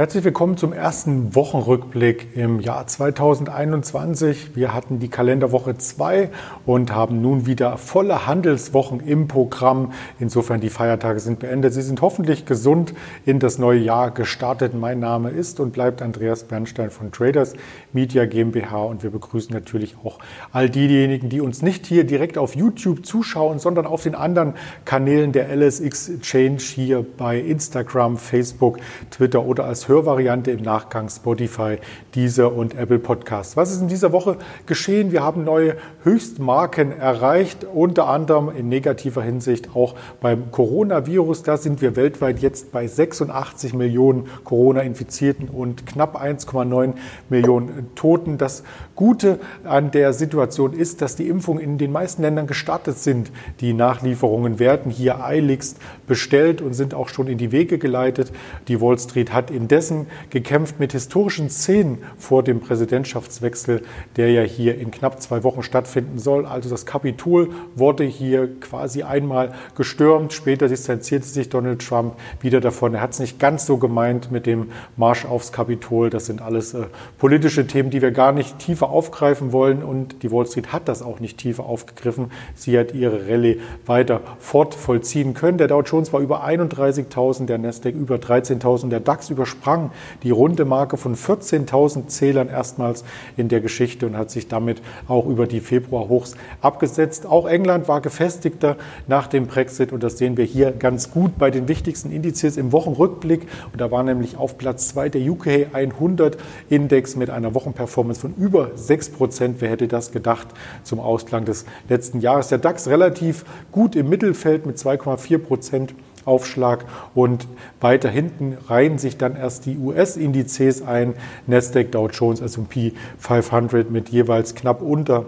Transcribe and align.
Herzlich 0.00 0.24
willkommen 0.24 0.56
zum 0.56 0.72
ersten 0.72 1.34
Wochenrückblick 1.34 2.34
im 2.34 2.58
Jahr 2.60 2.86
2021. 2.86 4.56
Wir 4.56 4.72
hatten 4.72 4.98
die 4.98 5.08
Kalenderwoche 5.08 5.76
2 5.76 6.30
und 6.64 6.94
haben 6.94 7.20
nun 7.20 7.44
wieder 7.44 7.76
volle 7.76 8.26
Handelswochen 8.26 9.00
im 9.00 9.28
Programm. 9.28 9.92
Insofern 10.18 10.62
die 10.62 10.70
Feiertage 10.70 11.20
sind 11.20 11.40
beendet. 11.40 11.74
Sie 11.74 11.82
sind 11.82 12.00
hoffentlich 12.00 12.46
gesund 12.46 12.94
in 13.26 13.40
das 13.40 13.58
neue 13.58 13.80
Jahr 13.80 14.10
gestartet. 14.10 14.72
Mein 14.72 15.00
Name 15.00 15.28
ist 15.28 15.60
und 15.60 15.74
bleibt 15.74 16.00
Andreas 16.00 16.44
Bernstein 16.44 16.90
von 16.90 17.12
Traders 17.12 17.52
Media 17.92 18.24
GmbH 18.24 18.84
und 18.84 19.02
wir 19.02 19.10
begrüßen 19.10 19.52
natürlich 19.52 19.96
auch 20.02 20.18
all 20.50 20.70
diejenigen, 20.70 21.28
die 21.28 21.42
uns 21.42 21.60
nicht 21.60 21.84
hier 21.84 22.04
direkt 22.04 22.38
auf 22.38 22.56
YouTube 22.56 23.04
zuschauen, 23.04 23.58
sondern 23.58 23.84
auf 23.84 24.02
den 24.02 24.14
anderen 24.14 24.54
Kanälen 24.86 25.32
der 25.32 25.54
LSX 25.54 26.08
Exchange 26.08 26.60
hier 26.60 27.04
bei 27.18 27.38
Instagram, 27.38 28.16
Facebook, 28.16 28.78
Twitter 29.10 29.44
oder 29.44 29.66
als 29.66 29.89
Hörvariante 29.90 30.52
im 30.52 30.62
Nachgang 30.62 31.08
Spotify, 31.08 31.78
Deezer 32.14 32.54
und 32.54 32.78
Apple 32.78 33.00
Podcasts. 33.00 33.56
Was 33.56 33.72
ist 33.72 33.82
in 33.82 33.88
dieser 33.88 34.12
Woche 34.12 34.36
geschehen? 34.66 35.10
Wir 35.10 35.24
haben 35.24 35.42
neue 35.42 35.74
Höchstmarken 36.04 36.96
erreicht, 36.96 37.64
unter 37.64 38.06
anderem 38.06 38.52
in 38.56 38.68
negativer 38.68 39.20
Hinsicht 39.20 39.74
auch 39.74 39.96
beim 40.20 40.52
Coronavirus. 40.52 41.42
Da 41.42 41.56
sind 41.56 41.82
wir 41.82 41.96
weltweit 41.96 42.38
jetzt 42.38 42.70
bei 42.70 42.86
86 42.86 43.74
Millionen 43.74 44.28
Corona-Infizierten 44.44 45.48
und 45.48 45.86
knapp 45.86 46.22
1,9 46.22 46.94
Millionen 47.28 47.92
Toten. 47.96 48.38
Das 48.38 48.62
Gute 48.94 49.40
an 49.64 49.90
der 49.90 50.12
Situation 50.12 50.72
ist, 50.72 51.02
dass 51.02 51.16
die 51.16 51.26
Impfungen 51.26 51.60
in 51.60 51.78
den 51.78 51.90
meisten 51.90 52.22
Ländern 52.22 52.46
gestartet 52.46 52.96
sind. 52.96 53.32
Die 53.60 53.72
Nachlieferungen 53.72 54.60
werden 54.60 54.92
hier 54.92 55.24
eiligst 55.24 55.78
bestellt 56.06 56.62
und 56.62 56.74
sind 56.74 56.94
auch 56.94 57.08
schon 57.08 57.26
in 57.26 57.38
die 57.38 57.50
Wege 57.50 57.78
geleitet. 57.78 58.30
Die 58.68 58.80
Wall 58.80 58.96
Street 58.96 59.32
hat 59.32 59.50
indessen 59.50 59.79
währenddessen 59.80 60.06
gekämpft 60.28 60.78
mit 60.78 60.92
historischen 60.92 61.48
Szenen 61.48 61.98
vor 62.18 62.42
dem 62.42 62.60
Präsidentschaftswechsel, 62.60 63.82
der 64.16 64.30
ja 64.30 64.42
hier 64.42 64.78
in 64.78 64.90
knapp 64.90 65.22
zwei 65.22 65.42
Wochen 65.42 65.62
stattfinden 65.62 66.18
soll. 66.18 66.44
Also 66.44 66.68
das 66.68 66.84
Kapitol 66.84 67.50
wurde 67.74 68.04
hier 68.04 68.60
quasi 68.60 69.02
einmal 69.02 69.54
gestürmt. 69.76 70.32
Später 70.34 70.68
distanzierte 70.68 71.26
sich 71.26 71.48
Donald 71.48 71.86
Trump 71.86 72.14
wieder 72.40 72.60
davon. 72.60 72.94
Er 72.94 73.00
hat 73.00 73.12
es 73.12 73.20
nicht 73.20 73.38
ganz 73.38 73.64
so 73.64 73.78
gemeint 73.78 74.30
mit 74.30 74.44
dem 74.44 74.70
Marsch 74.96 75.24
aufs 75.24 75.50
Kapitol. 75.50 76.10
Das 76.10 76.26
sind 76.26 76.42
alles 76.42 76.74
äh, 76.74 76.84
politische 77.18 77.66
Themen, 77.66 77.90
die 77.90 78.02
wir 78.02 78.10
gar 78.10 78.32
nicht 78.32 78.58
tiefer 78.58 78.90
aufgreifen 78.90 79.52
wollen. 79.52 79.82
Und 79.82 80.22
die 80.22 80.30
Wall 80.30 80.46
Street 80.46 80.72
hat 80.72 80.88
das 80.88 81.00
auch 81.00 81.20
nicht 81.20 81.38
tiefer 81.38 81.64
aufgegriffen. 81.64 82.30
Sie 82.54 82.78
hat 82.78 82.92
ihre 82.92 83.28
Rallye 83.28 83.60
weiter 83.86 84.20
fortvollziehen 84.38 85.32
können. 85.32 85.56
Der 85.56 85.68
Dow 85.68 85.80
Jones 85.80 86.12
war 86.12 86.20
über 86.20 86.44
31.000, 86.44 87.46
der 87.46 87.58
Nasdaq 87.58 87.94
über 87.94 88.16
13.000, 88.16 88.90
der 88.90 89.00
DAX 89.00 89.30
übersprang 89.30 89.69
sprang 89.70 89.92
die 90.24 90.32
runde 90.32 90.64
Marke 90.64 90.96
von 90.96 91.14
14.000 91.14 92.08
Zählern 92.08 92.48
erstmals 92.48 93.04
in 93.36 93.48
der 93.48 93.60
Geschichte 93.60 94.04
und 94.04 94.16
hat 94.16 94.28
sich 94.28 94.48
damit 94.48 94.82
auch 95.06 95.26
über 95.26 95.46
die 95.46 95.60
Februarhochs 95.60 96.34
abgesetzt. 96.60 97.24
Auch 97.24 97.46
England 97.46 97.86
war 97.86 98.00
gefestigter 98.00 98.76
nach 99.06 99.28
dem 99.28 99.46
Brexit 99.46 99.92
und 99.92 100.02
das 100.02 100.18
sehen 100.18 100.36
wir 100.36 100.44
hier 100.44 100.72
ganz 100.72 101.12
gut 101.12 101.38
bei 101.38 101.52
den 101.52 101.68
wichtigsten 101.68 102.10
Indizes 102.10 102.56
im 102.56 102.72
Wochenrückblick. 102.72 103.46
Und 103.72 103.80
da 103.80 103.92
war 103.92 104.02
nämlich 104.02 104.36
auf 104.36 104.58
Platz 104.58 104.88
zwei 104.88 105.08
der 105.08 105.22
UK 105.22 105.68
100 105.72 106.36
Index 106.68 107.14
mit 107.14 107.30
einer 107.30 107.54
Wochenperformance 107.54 108.20
von 108.20 108.34
über 108.34 108.72
6 108.74 109.10
Prozent. 109.10 109.56
Wer 109.60 109.70
hätte 109.70 109.86
das 109.86 110.10
gedacht 110.10 110.48
zum 110.82 110.98
Ausklang 110.98 111.44
des 111.44 111.64
letzten 111.88 112.18
Jahres? 112.18 112.48
Der 112.48 112.58
DAX 112.58 112.88
relativ 112.88 113.44
gut 113.70 113.94
im 113.94 114.08
Mittelfeld 114.08 114.66
mit 114.66 114.78
2,4 114.78 115.38
Prozent. 115.38 115.94
Aufschlag 116.30 116.84
und 117.14 117.48
weiter 117.80 118.08
hinten 118.08 118.56
reihen 118.68 118.98
sich 118.98 119.18
dann 119.18 119.34
erst 119.34 119.66
die 119.66 119.76
US-Indizes 119.76 120.80
ein, 120.80 121.14
Nasdaq, 121.48 121.90
Dow 121.90 122.08
Jones, 122.08 122.40
S&P 122.40 122.92
500 123.18 123.90
mit 123.90 124.10
jeweils 124.10 124.54
knapp 124.54 124.80
unter 124.80 125.26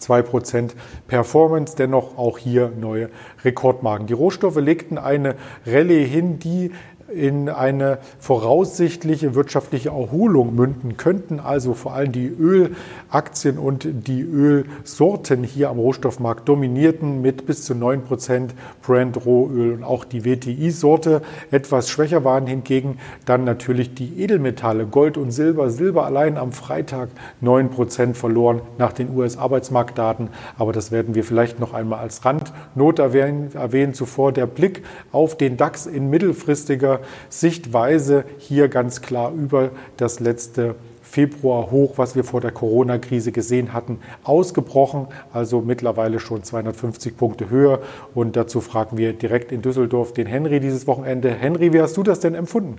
2% 0.00 0.72
Performance, 1.08 1.76
dennoch 1.76 2.18
auch 2.18 2.36
hier 2.36 2.70
neue 2.78 3.08
Rekordmarken. 3.42 4.06
Die 4.06 4.12
Rohstoffe 4.12 4.56
legten 4.56 4.98
eine 4.98 5.36
Rallye 5.66 6.04
hin, 6.04 6.38
die 6.38 6.72
in 7.14 7.48
eine 7.48 7.98
voraussichtliche 8.18 9.34
wirtschaftliche 9.34 9.90
Erholung 9.90 10.54
münden 10.54 10.96
könnten. 10.96 11.40
Also 11.40 11.74
vor 11.74 11.94
allem 11.94 12.12
die 12.12 12.26
Ölaktien 12.26 13.58
und 13.58 13.86
die 14.06 14.22
Ölsorten 14.22 15.44
hier 15.44 15.70
am 15.70 15.78
Rohstoffmarkt 15.78 16.48
dominierten 16.48 17.22
mit 17.22 17.46
bis 17.46 17.64
zu 17.64 17.74
9 17.74 18.02
Prozent 18.02 18.54
Brand 18.82 19.24
Rohöl 19.24 19.72
und 19.74 19.84
auch 19.84 20.04
die 20.04 20.24
WTI-Sorte 20.24 21.22
etwas 21.50 21.88
schwächer 21.88 22.24
waren 22.24 22.46
hingegen 22.46 22.98
dann 23.24 23.44
natürlich 23.44 23.94
die 23.94 24.20
Edelmetalle 24.20 24.86
Gold 24.86 25.16
und 25.16 25.30
Silber. 25.30 25.70
Silber 25.70 26.04
allein 26.04 26.36
am 26.36 26.52
Freitag 26.52 27.08
9 27.40 27.70
Prozent 27.70 28.16
verloren 28.16 28.60
nach 28.78 28.92
den 28.92 29.14
US-Arbeitsmarktdaten. 29.14 30.28
Aber 30.58 30.72
das 30.72 30.92
werden 30.92 31.14
wir 31.14 31.24
vielleicht 31.24 31.60
noch 31.60 31.74
einmal 31.74 32.00
als 32.00 32.24
Randnote 32.24 33.02
erwähnen. 33.02 33.50
erwähnen. 33.54 33.94
Zuvor 33.94 34.32
der 34.32 34.46
Blick 34.46 34.82
auf 35.12 35.36
den 35.36 35.56
DAX 35.56 35.86
in 35.86 36.10
mittelfristiger 36.10 37.00
Sichtweise 37.28 38.24
hier 38.38 38.68
ganz 38.68 39.02
klar 39.02 39.32
über 39.32 39.70
das 39.96 40.20
letzte 40.20 40.74
Februar 41.14 41.70
hoch, 41.70 41.92
was 41.96 42.16
wir 42.16 42.24
vor 42.24 42.40
der 42.40 42.50
Corona-Krise 42.50 43.30
gesehen 43.30 43.72
hatten, 43.72 44.00
ausgebrochen, 44.24 45.06
also 45.32 45.60
mittlerweile 45.60 46.18
schon 46.18 46.42
250 46.42 47.16
Punkte 47.16 47.50
höher. 47.50 47.80
Und 48.14 48.34
dazu 48.34 48.60
fragen 48.60 48.98
wir 48.98 49.12
direkt 49.12 49.52
in 49.52 49.62
Düsseldorf 49.62 50.12
den 50.12 50.26
Henry 50.26 50.58
dieses 50.58 50.88
Wochenende. 50.88 51.32
Henry, 51.32 51.72
wie 51.72 51.80
hast 51.80 51.96
du 51.96 52.02
das 52.02 52.18
denn 52.18 52.34
empfunden? 52.34 52.78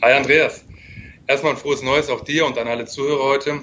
Hi 0.00 0.14
Andreas. 0.14 0.64
Erstmal 1.26 1.52
ein 1.52 1.58
frohes 1.58 1.82
Neues 1.82 2.08
auch 2.08 2.22
dir 2.22 2.46
und 2.46 2.56
an 2.56 2.66
alle 2.66 2.86
Zuhörer 2.86 3.22
heute. 3.22 3.62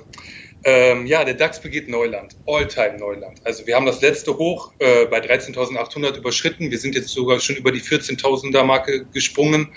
Ähm, 0.63 1.05
ja, 1.05 1.23
der 1.23 1.35
DAX 1.35 1.61
begeht 1.61 1.87
Neuland, 1.87 2.35
Alltime 2.47 2.97
Neuland. 2.97 3.39
Also 3.45 3.65
wir 3.67 3.75
haben 3.75 3.85
das 3.85 4.01
letzte 4.01 4.37
Hoch 4.37 4.73
äh, 4.79 5.05
bei 5.05 5.19
13.800 5.19 6.17
überschritten. 6.17 6.71
Wir 6.71 6.79
sind 6.79 6.95
jetzt 6.95 7.09
sogar 7.09 7.39
schon 7.39 7.55
über 7.55 7.71
die 7.71 7.81
14.000er 7.81 8.63
Marke 8.63 9.05
gesprungen 9.13 9.69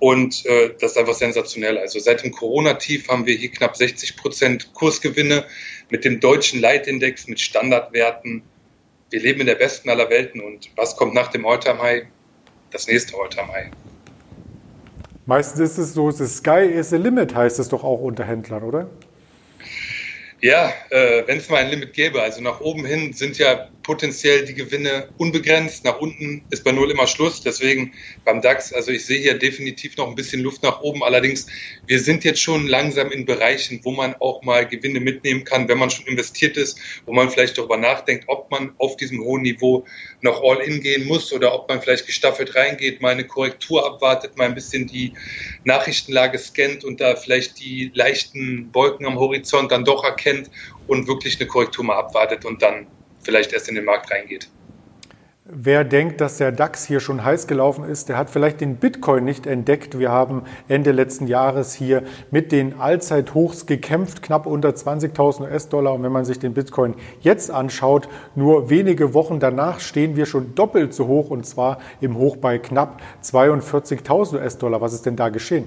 und 0.00 0.46
äh, 0.46 0.74
das 0.80 0.92
ist 0.92 0.98
einfach 0.98 1.14
sensationell. 1.14 1.78
Also 1.78 1.98
seit 1.98 2.22
dem 2.22 2.30
Corona-Tief 2.30 3.08
haben 3.08 3.26
wir 3.26 3.34
hier 3.34 3.50
knapp 3.50 3.76
60 3.76 4.16
Prozent 4.16 4.72
Kursgewinne 4.74 5.44
mit 5.90 6.04
dem 6.04 6.20
deutschen 6.20 6.60
Leitindex, 6.60 7.26
mit 7.26 7.40
Standardwerten. 7.40 8.42
Wir 9.10 9.20
leben 9.20 9.40
in 9.40 9.46
der 9.46 9.56
besten 9.56 9.88
aller 9.88 10.08
Welten 10.10 10.40
und 10.40 10.70
was 10.76 10.94
kommt 10.96 11.14
nach 11.14 11.28
dem 11.28 11.46
Alltime 11.46 11.80
High? 11.80 12.04
Das 12.70 12.86
nächste 12.86 13.16
Alltime 13.16 13.48
High. 13.48 13.70
Meistens 15.26 15.60
ist 15.60 15.78
es 15.78 15.94
so, 15.94 16.10
the 16.10 16.26
sky 16.26 16.64
is 16.64 16.90
the 16.90 16.96
limit, 16.96 17.34
heißt 17.34 17.58
es 17.58 17.68
doch 17.68 17.82
auch 17.82 18.00
unter 18.00 18.24
Händlern, 18.24 18.62
oder? 18.62 18.88
Ja, 20.40 20.72
äh, 20.90 21.24
wenn 21.26 21.38
es 21.38 21.48
mal 21.48 21.64
ein 21.64 21.70
Limit 21.70 21.94
gäbe. 21.94 22.22
Also 22.22 22.40
nach 22.40 22.60
oben 22.60 22.84
hin 22.84 23.12
sind 23.12 23.38
ja 23.38 23.68
potenziell 23.82 24.44
die 24.44 24.54
Gewinne 24.54 25.08
unbegrenzt. 25.16 25.84
Nach 25.84 25.98
unten 25.98 26.44
ist 26.50 26.62
bei 26.62 26.70
Null 26.70 26.92
immer 26.92 27.08
Schluss. 27.08 27.40
Deswegen 27.40 27.92
beim 28.24 28.40
DAX, 28.40 28.72
also 28.72 28.92
ich 28.92 29.04
sehe 29.04 29.18
hier 29.18 29.36
definitiv 29.36 29.96
noch 29.96 30.06
ein 30.06 30.14
bisschen 30.14 30.42
Luft 30.42 30.62
nach 30.62 30.80
oben. 30.80 31.02
Allerdings, 31.02 31.46
wir 31.86 31.98
sind 31.98 32.22
jetzt 32.22 32.40
schon 32.40 32.68
langsam 32.68 33.10
in 33.10 33.24
Bereichen, 33.24 33.80
wo 33.82 33.90
man 33.90 34.14
auch 34.20 34.42
mal 34.42 34.64
Gewinne 34.68 35.00
mitnehmen 35.00 35.42
kann, 35.42 35.66
wenn 35.68 35.78
man 35.78 35.90
schon 35.90 36.06
investiert 36.06 36.56
ist, 36.56 36.78
wo 37.06 37.12
man 37.12 37.30
vielleicht 37.30 37.58
darüber 37.58 37.78
nachdenkt, 37.78 38.24
ob 38.28 38.48
man 38.50 38.74
auf 38.78 38.96
diesem 38.96 39.20
hohen 39.24 39.42
Niveau 39.42 39.86
noch 40.20 40.40
all 40.42 40.58
in 40.58 40.80
gehen 40.82 41.06
muss 41.06 41.32
oder 41.32 41.52
ob 41.52 41.68
man 41.68 41.80
vielleicht 41.80 42.06
gestaffelt 42.06 42.54
reingeht, 42.54 43.00
mal 43.00 43.12
eine 43.12 43.26
Korrektur 43.26 43.84
abwartet, 43.84 44.36
mal 44.36 44.44
ein 44.44 44.54
bisschen 44.54 44.86
die 44.86 45.14
Nachrichtenlage 45.64 46.38
scannt 46.38 46.84
und 46.84 47.00
da 47.00 47.16
vielleicht 47.16 47.58
die 47.58 47.90
leichten 47.94 48.68
Wolken 48.72 49.06
am 49.06 49.18
Horizont 49.18 49.72
dann 49.72 49.84
doch 49.84 50.04
erkennt 50.04 50.27
und 50.86 51.06
wirklich 51.08 51.40
eine 51.40 51.48
Korrektur 51.48 51.84
mal 51.84 51.96
abwartet 51.96 52.44
und 52.44 52.62
dann 52.62 52.86
vielleicht 53.22 53.52
erst 53.52 53.68
in 53.68 53.74
den 53.74 53.84
Markt 53.84 54.10
reingeht. 54.10 54.48
Wer 55.50 55.82
denkt, 55.82 56.20
dass 56.20 56.36
der 56.36 56.52
DAX 56.52 56.84
hier 56.84 57.00
schon 57.00 57.24
heiß 57.24 57.46
gelaufen 57.46 57.84
ist, 57.84 58.10
der 58.10 58.18
hat 58.18 58.28
vielleicht 58.28 58.60
den 58.60 58.76
Bitcoin 58.76 59.24
nicht 59.24 59.46
entdeckt. 59.46 59.98
Wir 59.98 60.10
haben 60.10 60.42
Ende 60.68 60.92
letzten 60.92 61.26
Jahres 61.26 61.72
hier 61.72 62.02
mit 62.30 62.52
den 62.52 62.78
Allzeithochs 62.78 63.64
gekämpft, 63.64 64.22
knapp 64.22 64.44
unter 64.44 64.68
20.000 64.68 65.44
US-Dollar. 65.44 65.94
Und 65.94 66.02
wenn 66.02 66.12
man 66.12 66.26
sich 66.26 66.38
den 66.38 66.52
Bitcoin 66.52 66.94
jetzt 67.22 67.50
anschaut, 67.50 68.10
nur 68.34 68.68
wenige 68.68 69.14
Wochen 69.14 69.40
danach 69.40 69.80
stehen 69.80 70.16
wir 70.16 70.26
schon 70.26 70.54
doppelt 70.54 70.92
so 70.92 71.06
hoch 71.06 71.30
und 71.30 71.46
zwar 71.46 71.78
im 72.02 72.18
Hoch 72.18 72.36
bei 72.36 72.58
knapp 72.58 73.00
42.000 73.24 74.34
US-Dollar. 74.34 74.82
Was 74.82 74.92
ist 74.92 75.06
denn 75.06 75.16
da 75.16 75.30
geschehen? 75.30 75.66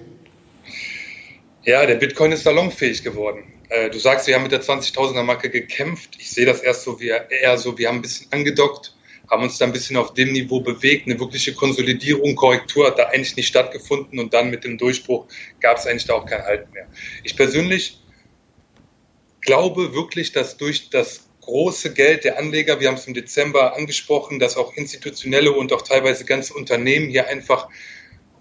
Ja, 1.63 1.85
der 1.85 1.95
Bitcoin 1.95 2.31
ist 2.31 2.43
salonfähig 2.43 3.03
geworden. 3.03 3.43
Äh, 3.69 3.91
du 3.91 3.99
sagst, 3.99 4.25
wir 4.25 4.33
haben 4.33 4.43
mit 4.43 4.51
der 4.51 4.63
20.000er 4.63 5.21
Marke 5.21 5.47
gekämpft. 5.49 6.17
Ich 6.17 6.31
sehe 6.31 6.45
das 6.45 6.61
erst 6.61 6.83
so 6.83 6.99
wie 6.99 7.09
eher 7.09 7.57
so, 7.59 7.77
wir 7.77 7.87
haben 7.87 7.97
ein 7.97 8.01
bisschen 8.01 8.31
angedockt, 8.31 8.95
haben 9.29 9.43
uns 9.43 9.59
da 9.59 9.65
ein 9.65 9.71
bisschen 9.71 9.95
auf 9.95 10.15
dem 10.15 10.31
Niveau 10.31 10.61
bewegt. 10.61 11.05
Eine 11.05 11.19
wirkliche 11.19 11.53
Konsolidierung, 11.53 12.35
Korrektur 12.35 12.87
hat 12.87 12.97
da 12.97 13.03
eigentlich 13.09 13.35
nicht 13.35 13.47
stattgefunden 13.47 14.17
und 14.17 14.33
dann 14.33 14.49
mit 14.49 14.63
dem 14.63 14.79
Durchbruch 14.79 15.27
gab 15.59 15.77
es 15.77 15.85
eigentlich 15.85 16.05
da 16.05 16.15
auch 16.15 16.25
kein 16.25 16.41
Halt 16.41 16.73
mehr. 16.73 16.87
Ich 17.23 17.35
persönlich 17.35 18.01
glaube 19.41 19.93
wirklich, 19.93 20.31
dass 20.31 20.57
durch 20.57 20.89
das 20.89 21.29
große 21.41 21.93
Geld 21.93 22.23
der 22.23 22.39
Anleger, 22.39 22.79
wir 22.79 22.87
haben 22.87 22.95
es 22.95 23.05
im 23.05 23.13
Dezember 23.13 23.75
angesprochen, 23.75 24.39
dass 24.39 24.57
auch 24.57 24.73
institutionelle 24.73 25.51
und 25.51 25.71
auch 25.73 25.83
teilweise 25.83 26.25
ganze 26.25 26.55
Unternehmen 26.55 27.09
hier 27.09 27.27
einfach 27.27 27.69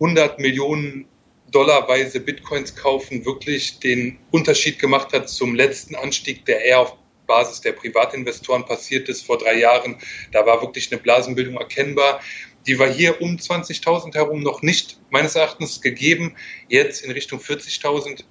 100 0.00 0.38
Millionen 0.38 1.06
dollarweise 1.50 2.20
Bitcoins 2.20 2.75
kaufen 2.75 3.25
wirklich 3.25 3.81
den 3.81 4.19
Unterschied 4.31 4.79
gemacht 4.79 5.12
hat 5.12 5.29
zum 5.29 5.55
letzten 5.55 5.94
Anstieg, 5.94 6.44
der 6.47 6.64
eher 6.64 6.81
auf 6.81 6.97
Basis 7.26 7.61
der 7.61 7.73
Privatinvestoren 7.73 8.64
passiert 8.64 9.08
ist 9.08 9.25
vor 9.25 9.38
drei 9.38 9.58
Jahren. 9.61 9.97
Da 10.32 10.44
war 10.47 10.61
wirklich 10.62 10.91
eine 10.91 11.00
Blasenbildung 11.00 11.56
erkennbar. 11.56 12.20
Die 12.67 12.79
war 12.79 12.93
hier 12.93 13.20
um 13.23 13.37
20.000 13.37 14.14
herum 14.14 14.43
noch 14.43 14.62
nicht 14.62 15.00
meines 15.11 15.37
Erachtens 15.37 15.81
gegeben. 15.81 16.35
Jetzt 16.69 17.05
in 17.05 17.12
Richtung 17.12 17.38
40.000. 17.38 18.25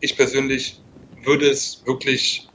Ich 0.00 0.16
persönlich 0.16 0.80
würde 1.22 1.50
es 1.50 1.82
wirklich 1.84 2.48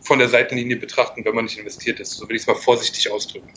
von 0.00 0.18
der 0.18 0.28
Seitenlinie 0.28 0.76
betrachten, 0.76 1.24
wenn 1.24 1.34
man 1.34 1.44
nicht 1.44 1.58
investiert 1.58 2.00
ist. 2.00 2.12
So 2.12 2.24
würde 2.24 2.36
ich 2.36 2.42
es 2.42 2.46
mal 2.46 2.54
vorsichtig 2.54 3.10
ausdrücken. 3.10 3.52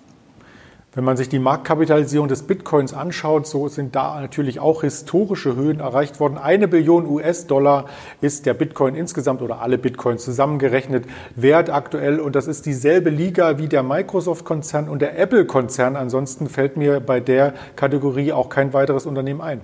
Wenn 0.99 1.05
man 1.05 1.15
sich 1.15 1.29
die 1.29 1.39
Marktkapitalisierung 1.39 2.27
des 2.27 2.43
Bitcoins 2.43 2.91
anschaut, 2.91 3.47
so 3.47 3.69
sind 3.69 3.95
da 3.95 4.19
natürlich 4.19 4.59
auch 4.59 4.81
historische 4.81 5.55
Höhen 5.55 5.79
erreicht 5.79 6.19
worden. 6.19 6.37
Eine 6.37 6.67
Billion 6.67 7.05
US-Dollar 7.05 7.89
ist 8.19 8.45
der 8.45 8.53
Bitcoin 8.53 8.95
insgesamt 8.95 9.41
oder 9.41 9.61
alle 9.61 9.77
Bitcoins 9.77 10.25
zusammengerechnet 10.25 11.05
wert 11.37 11.69
aktuell. 11.69 12.19
Und 12.19 12.35
das 12.35 12.47
ist 12.47 12.65
dieselbe 12.65 13.11
Liga 13.11 13.59
wie 13.59 13.69
der 13.69 13.81
Microsoft-Konzern 13.81 14.89
und 14.89 15.01
der 15.01 15.17
Apple-Konzern. 15.17 15.95
Ansonsten 15.95 16.49
fällt 16.49 16.75
mir 16.75 16.99
bei 16.99 17.21
der 17.21 17.53
Kategorie 17.77 18.33
auch 18.33 18.49
kein 18.49 18.73
weiteres 18.73 19.05
Unternehmen 19.05 19.39
ein. 19.39 19.61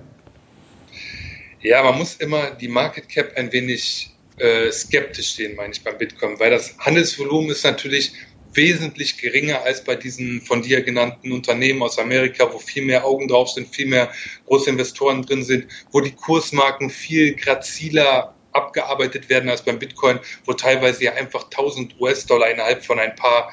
Ja, 1.60 1.82
man 1.82 1.98
muss 1.98 2.16
immer 2.16 2.52
die 2.52 2.68
Market 2.68 3.10
Cap 3.10 3.32
ein 3.36 3.52
wenig 3.52 4.10
äh, 4.38 4.72
skeptisch 4.72 5.34
sehen, 5.34 5.54
meine 5.54 5.74
ich, 5.74 5.84
beim 5.84 5.98
Bitcoin, 5.98 6.40
weil 6.40 6.50
das 6.50 6.78
Handelsvolumen 6.78 7.50
ist 7.50 7.62
natürlich 7.62 8.14
wesentlich 8.56 9.18
geringer 9.18 9.62
als 9.62 9.84
bei 9.84 9.94
diesen 9.94 10.40
von 10.40 10.62
dir 10.62 10.82
genannten 10.82 11.32
Unternehmen 11.32 11.82
aus 11.82 11.98
Amerika, 11.98 12.52
wo 12.52 12.58
viel 12.58 12.84
mehr 12.84 13.04
Augen 13.04 13.28
drauf 13.28 13.50
sind, 13.50 13.74
viel 13.74 13.86
mehr 13.86 14.10
große 14.46 14.70
Investoren 14.70 15.22
drin 15.22 15.44
sind, 15.44 15.66
wo 15.92 16.00
die 16.00 16.12
Kursmarken 16.12 16.90
viel 16.90 17.34
graziler 17.34 18.34
abgearbeitet 18.52 19.28
werden 19.28 19.50
als 19.50 19.62
beim 19.62 19.78
Bitcoin, 19.78 20.18
wo 20.46 20.54
teilweise 20.54 21.04
ja 21.04 21.12
einfach 21.12 21.44
1000 21.44 22.00
US-Dollar 22.00 22.50
innerhalb 22.50 22.84
von 22.84 22.98
ein 22.98 23.14
paar, 23.14 23.52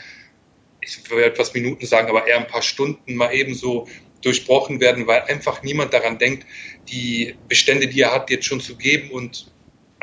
ich 0.81 1.09
würde 1.09 1.25
etwas 1.25 1.53
Minuten 1.53 1.85
sagen, 1.85 2.09
aber 2.09 2.25
eher 2.25 2.37
ein 2.37 2.47
paar 2.47 2.61
Stunden 2.61 3.15
mal 3.15 3.33
ebenso 3.33 3.87
durchbrochen 4.21 4.79
werden, 4.79 5.05
weil 5.05 5.21
einfach 5.23 5.61
niemand 5.63 5.93
daran 5.93 6.17
denkt, 6.17 6.47
die 6.89 7.35
Bestände, 7.47 7.87
die 7.87 8.01
er 8.01 8.13
hat, 8.13 8.29
jetzt 8.29 8.45
schon 8.45 8.61
zu 8.61 8.77
geben 8.77 9.11
und 9.11 9.51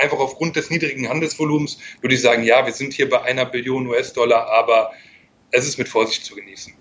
einfach 0.00 0.18
aufgrund 0.18 0.56
des 0.56 0.70
niedrigen 0.70 1.08
Handelsvolumens 1.08 1.78
würde 2.00 2.14
ich 2.14 2.22
sagen, 2.22 2.42
ja, 2.42 2.64
wir 2.64 2.72
sind 2.72 2.92
hier 2.92 3.08
bei 3.08 3.22
einer 3.22 3.46
Billion 3.46 3.86
US-Dollar, 3.86 4.48
aber 4.48 4.92
es 5.50 5.66
ist 5.66 5.78
mit 5.78 5.88
Vorsicht 5.88 6.24
zu 6.24 6.34
genießen. 6.34 6.74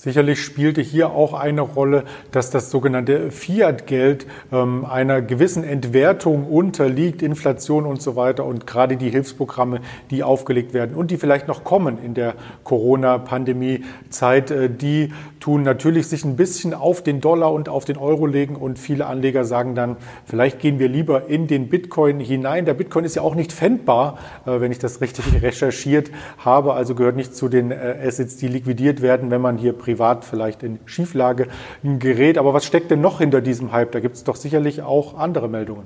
Sicherlich 0.00 0.40
spielte 0.44 0.80
hier 0.80 1.10
auch 1.10 1.34
eine 1.34 1.60
Rolle, 1.60 2.04
dass 2.30 2.50
das 2.50 2.70
sogenannte 2.70 3.32
Fiat-Geld 3.32 4.28
ähm, 4.52 4.84
einer 4.84 5.22
gewissen 5.22 5.64
Entwertung 5.64 6.46
unterliegt, 6.46 7.20
Inflation 7.20 7.84
und 7.84 8.00
so 8.00 8.14
weiter 8.14 8.44
und 8.44 8.64
gerade 8.64 8.96
die 8.96 9.10
Hilfsprogramme, 9.10 9.80
die 10.12 10.22
aufgelegt 10.22 10.72
werden 10.72 10.94
und 10.94 11.10
die 11.10 11.16
vielleicht 11.16 11.48
noch 11.48 11.64
kommen 11.64 11.98
in 12.00 12.14
der 12.14 12.34
Corona-Pandemie-Zeit, 12.62 14.52
äh, 14.52 14.70
die 14.70 15.12
tun 15.40 15.64
natürlich 15.64 16.06
sich 16.06 16.24
ein 16.24 16.36
bisschen 16.36 16.74
auf 16.74 17.02
den 17.02 17.20
Dollar 17.20 17.52
und 17.52 17.68
auf 17.68 17.84
den 17.84 17.96
Euro 17.96 18.26
legen 18.26 18.54
und 18.54 18.78
viele 18.78 19.06
Anleger 19.06 19.44
sagen 19.44 19.74
dann, 19.74 19.96
vielleicht 20.26 20.60
gehen 20.60 20.78
wir 20.78 20.88
lieber 20.88 21.26
in 21.26 21.48
den 21.48 21.68
Bitcoin 21.68 22.20
hinein. 22.20 22.66
Der 22.66 22.74
Bitcoin 22.74 23.04
ist 23.04 23.16
ja 23.16 23.22
auch 23.22 23.34
nicht 23.34 23.52
fändbar, 23.52 24.18
äh, 24.46 24.60
wenn 24.60 24.70
ich 24.70 24.78
das 24.78 25.00
richtig 25.00 25.24
recherchiert 25.42 26.12
habe, 26.38 26.74
also 26.74 26.94
gehört 26.94 27.16
nicht 27.16 27.34
zu 27.34 27.48
den 27.48 27.72
äh, 27.72 27.96
Assets, 28.06 28.36
die 28.36 28.46
liquidiert 28.46 29.02
werden, 29.02 29.32
wenn 29.32 29.40
man 29.40 29.58
hier 29.58 29.72
privat 29.72 29.88
vielleicht 30.24 30.62
in 30.62 30.78
Schieflage 30.86 31.48
gerät. 31.82 32.38
Aber 32.38 32.54
was 32.54 32.64
steckt 32.64 32.90
denn 32.90 33.00
noch 33.00 33.18
hinter 33.18 33.40
diesem 33.40 33.72
Hype? 33.72 33.92
Da 33.92 34.00
gibt 34.00 34.16
es 34.16 34.24
doch 34.24 34.36
sicherlich 34.36 34.82
auch 34.82 35.18
andere 35.18 35.48
Meldungen. 35.48 35.84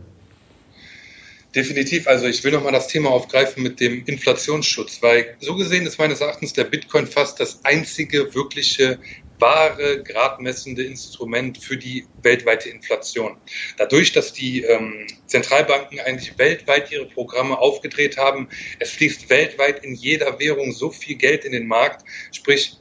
Definitiv. 1.55 2.07
Also 2.07 2.27
ich 2.27 2.43
will 2.45 2.53
nochmal 2.53 2.73
das 2.73 2.89
Thema 2.89 3.11
aufgreifen 3.11 3.63
mit 3.63 3.79
dem 3.79 4.05
Inflationsschutz, 4.07 5.03
weil 5.03 5.37
so 5.41 5.55
gesehen 5.55 5.87
ist 5.87 5.99
meines 5.99 6.23
Erachtens 6.23 6.55
der 6.55 6.65
Bitcoin 6.65 7.07
fast 7.07 7.41
das 7.41 7.63
einzige 7.65 8.35
wirkliche 8.35 8.99
wahre, 9.39 10.03
gradmessende 10.03 10.85
Instrument 10.85 11.59
für 11.59 11.77
die 11.77 12.07
weltweite 12.23 12.71
Inflation. 12.71 13.37
Dadurch, 13.77 14.13
dass 14.13 14.33
die 14.33 14.63
ähm, 14.63 15.07
Zentralbanken 15.27 16.01
eigentlich 16.01 16.39
weltweit 16.39 16.91
ihre 16.93 17.07
Programme 17.07 17.59
aufgedreht 17.59 18.17
haben, 18.17 18.49
es 18.79 18.93
fließt 18.93 19.29
weltweit 19.29 19.85
in 19.85 19.95
jeder 19.95 20.39
Währung 20.39 20.73
so 20.73 20.91
viel 20.91 21.17
Geld 21.17 21.45
in 21.45 21.53
den 21.53 21.67
Markt, 21.67 22.05
sprich 22.31 22.77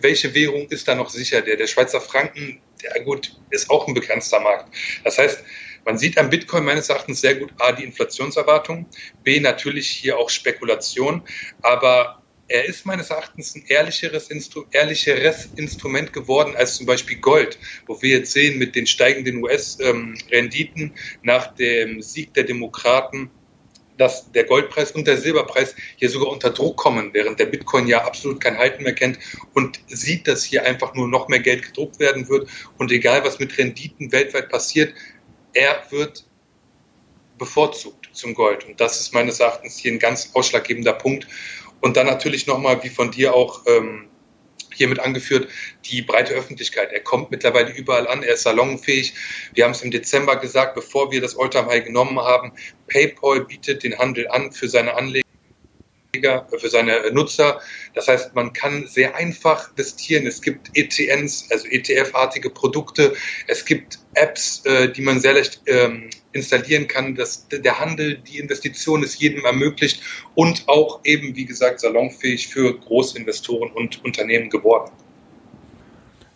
welche 0.00 0.34
Währung 0.34 0.68
ist 0.68 0.88
da 0.88 0.94
noch 0.94 1.10
sicher? 1.10 1.42
Der, 1.42 1.56
der 1.56 1.66
Schweizer 1.66 2.00
Franken, 2.00 2.62
der 2.82 3.02
gut, 3.02 3.32
ist 3.50 3.70
auch 3.70 3.86
ein 3.86 3.94
begrenzter 3.94 4.40
Markt. 4.40 4.74
Das 5.04 5.18
heißt, 5.18 5.44
man 5.84 5.98
sieht 5.98 6.16
am 6.18 6.30
Bitcoin 6.30 6.64
meines 6.64 6.88
Erachtens 6.88 7.20
sehr 7.20 7.34
gut 7.34 7.52
A, 7.58 7.72
die 7.72 7.84
Inflationserwartung, 7.84 8.88
B, 9.24 9.40
natürlich 9.40 9.88
hier 9.88 10.16
auch 10.16 10.30
Spekulation, 10.30 11.26
aber 11.60 12.22
er 12.48 12.66
ist 12.66 12.84
meines 12.86 13.10
Erachtens 13.10 13.54
ein 13.54 13.64
ehrlicheres, 13.66 14.30
Instru 14.30 14.64
ehrlicheres 14.72 15.46
Instrument 15.56 16.12
geworden 16.12 16.54
als 16.54 16.76
zum 16.76 16.86
Beispiel 16.86 17.18
Gold, 17.18 17.58
wo 17.86 18.00
wir 18.02 18.18
jetzt 18.18 18.32
sehen 18.32 18.58
mit 18.58 18.76
den 18.76 18.86
steigenden 18.86 19.42
US-Renditen 19.42 20.82
ähm, 20.82 20.94
nach 21.22 21.54
dem 21.54 22.02
Sieg 22.02 22.34
der 22.34 22.44
Demokraten 22.44 23.32
dass 23.98 24.30
der 24.32 24.44
Goldpreis 24.44 24.92
und 24.92 25.06
der 25.06 25.16
Silberpreis 25.16 25.74
hier 25.96 26.08
sogar 26.08 26.30
unter 26.30 26.50
Druck 26.50 26.76
kommen, 26.76 27.10
während 27.12 27.38
der 27.38 27.46
Bitcoin 27.46 27.86
ja 27.86 28.04
absolut 28.04 28.40
kein 28.40 28.56
Halten 28.56 28.82
mehr 28.82 28.94
kennt 28.94 29.18
und 29.54 29.80
sieht, 29.88 30.26
dass 30.26 30.44
hier 30.44 30.64
einfach 30.64 30.94
nur 30.94 31.08
noch 31.08 31.28
mehr 31.28 31.40
Geld 31.40 31.62
gedruckt 31.62 31.98
werden 31.98 32.28
wird. 32.28 32.48
Und 32.78 32.90
egal, 32.90 33.24
was 33.24 33.38
mit 33.38 33.56
Renditen 33.58 34.12
weltweit 34.12 34.48
passiert, 34.48 34.94
er 35.52 35.82
wird 35.90 36.24
bevorzugt 37.38 38.08
zum 38.12 38.34
Gold. 38.34 38.64
Und 38.64 38.80
das 38.80 39.00
ist 39.00 39.12
meines 39.12 39.40
Erachtens 39.40 39.78
hier 39.78 39.92
ein 39.92 39.98
ganz 39.98 40.30
ausschlaggebender 40.34 40.92
Punkt. 40.92 41.26
Und 41.80 41.96
dann 41.96 42.06
natürlich 42.06 42.46
nochmal, 42.46 42.82
wie 42.84 42.88
von 42.88 43.10
dir 43.10 43.34
auch 43.34 43.62
ähm, 43.66 44.08
hiermit 44.74 45.00
angeführt, 45.00 45.48
die 45.84 46.02
breite 46.02 46.34
Öffentlichkeit. 46.34 46.92
Er 46.92 47.00
kommt 47.00 47.30
mittlerweile 47.30 47.72
überall 47.72 48.06
an, 48.08 48.22
er 48.22 48.34
ist 48.34 48.42
salonfähig. 48.42 49.14
Wir 49.54 49.64
haben 49.64 49.72
es 49.72 49.82
im 49.82 49.90
Dezember 49.90 50.36
gesagt, 50.36 50.74
bevor 50.74 51.10
wir 51.10 51.20
das 51.20 51.38
Alltime 51.38 51.68
High 51.68 51.84
genommen 51.84 52.18
haben. 52.18 52.52
PayPal 52.88 53.44
bietet 53.44 53.82
den 53.82 53.98
Handel 53.98 54.28
an 54.28 54.52
für 54.52 54.68
seine 54.68 54.94
Anleger 54.94 55.22
für 56.58 56.68
seine 56.68 57.10
Nutzer. 57.12 57.60
Das 57.94 58.06
heißt, 58.06 58.34
man 58.34 58.52
kann 58.52 58.86
sehr 58.86 59.14
einfach 59.16 59.70
investieren. 59.70 60.26
Es 60.26 60.42
gibt 60.42 60.70
ETNs, 60.74 61.48
also 61.50 61.66
ETF-artige 61.68 62.50
Produkte. 62.50 63.14
Es 63.46 63.64
gibt 63.64 63.98
Apps, 64.14 64.62
äh, 64.66 64.90
die 64.92 65.00
man 65.00 65.20
sehr 65.20 65.32
leicht 65.32 65.62
ähm, 65.66 66.10
installieren 66.32 66.88
kann. 66.88 67.14
dass 67.14 67.46
der 67.48 67.78
Handel, 67.78 68.18
die 68.18 68.38
Investition 68.38 69.02
ist 69.02 69.20
jedem 69.20 69.44
ermöglicht 69.44 70.02
und 70.34 70.66
auch 70.68 71.00
eben, 71.04 71.34
wie 71.36 71.44
gesagt, 71.44 71.80
salonfähig 71.80 72.48
für 72.48 72.78
Großinvestoren 72.78 73.72
und 73.72 74.04
Unternehmen 74.04 74.50
geworden. 74.50 74.92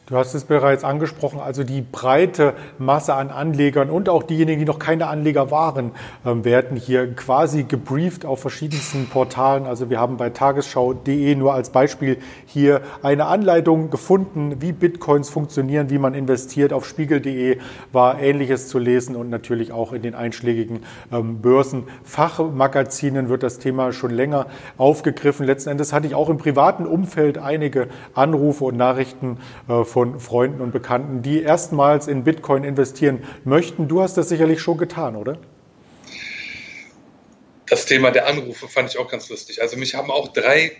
Du 0.08 0.16
hast 0.16 0.34
es 0.34 0.44
bereits 0.44 0.84
angesprochen, 0.84 1.40
also 1.40 1.64
die 1.64 1.80
breite 1.80 2.54
Masse 2.78 3.14
an 3.14 3.30
Anlegern 3.30 3.90
und 3.90 4.08
auch 4.08 4.22
diejenigen, 4.22 4.60
die 4.60 4.64
noch 4.64 4.78
keine 4.78 5.08
Anleger 5.08 5.50
waren, 5.50 5.90
ähm, 6.24 6.44
werden 6.44 6.76
hier 6.76 7.12
quasi 7.12 7.64
gebrieft 7.64 8.24
auf 8.24 8.38
verschiedensten 8.38 9.08
Portalen. 9.08 9.66
Also 9.66 9.90
wir 9.90 9.98
haben 9.98 10.16
bei 10.16 10.30
tagesschau.de 10.30 11.34
nur 11.34 11.54
als 11.54 11.70
Beispiel 11.70 12.18
hier 12.44 12.82
eine 13.02 13.26
Anleitung 13.26 13.90
gefunden, 13.90 14.58
wie 14.60 14.70
Bitcoins 14.70 15.28
funktionieren, 15.28 15.90
wie 15.90 15.98
man 15.98 16.14
investiert. 16.14 16.72
Auf 16.72 16.86
spiegel.de 16.86 17.58
war 17.90 18.20
Ähnliches 18.20 18.68
zu 18.68 18.78
lesen 18.78 19.16
und 19.16 19.28
natürlich 19.28 19.72
auch 19.72 19.92
in 19.92 20.02
den 20.02 20.14
einschlägigen 20.14 20.84
ähm, 21.10 21.40
Börsenfachmagazinen 21.42 23.28
wird 23.28 23.42
das 23.42 23.58
Thema 23.58 23.90
schon 23.90 24.12
länger 24.12 24.46
aufgegriffen. 24.78 25.46
Letzten 25.46 25.70
Endes 25.70 25.92
hatte 25.92 26.06
ich 26.06 26.14
auch 26.14 26.28
im 26.28 26.38
privaten 26.38 26.86
Umfeld 26.86 27.38
einige 27.38 27.88
Anrufe 28.14 28.66
und 28.66 28.76
Nachrichten 28.76 29.38
äh, 29.68 29.82
von 29.96 30.20
Freunden 30.20 30.60
und 30.60 30.72
Bekannten, 30.72 31.22
die 31.22 31.40
erstmals 31.40 32.06
in 32.06 32.22
Bitcoin 32.22 32.64
investieren 32.64 33.24
möchten. 33.44 33.88
Du 33.88 34.02
hast 34.02 34.18
das 34.18 34.28
sicherlich 34.28 34.60
schon 34.60 34.76
getan, 34.76 35.16
oder? 35.16 35.38
Das 37.66 37.86
Thema 37.86 38.10
der 38.10 38.26
Anrufe 38.26 38.68
fand 38.68 38.90
ich 38.90 38.98
auch 38.98 39.08
ganz 39.08 39.30
lustig. 39.30 39.62
Also 39.62 39.78
mich 39.78 39.94
haben 39.94 40.10
auch 40.10 40.28
drei 40.28 40.72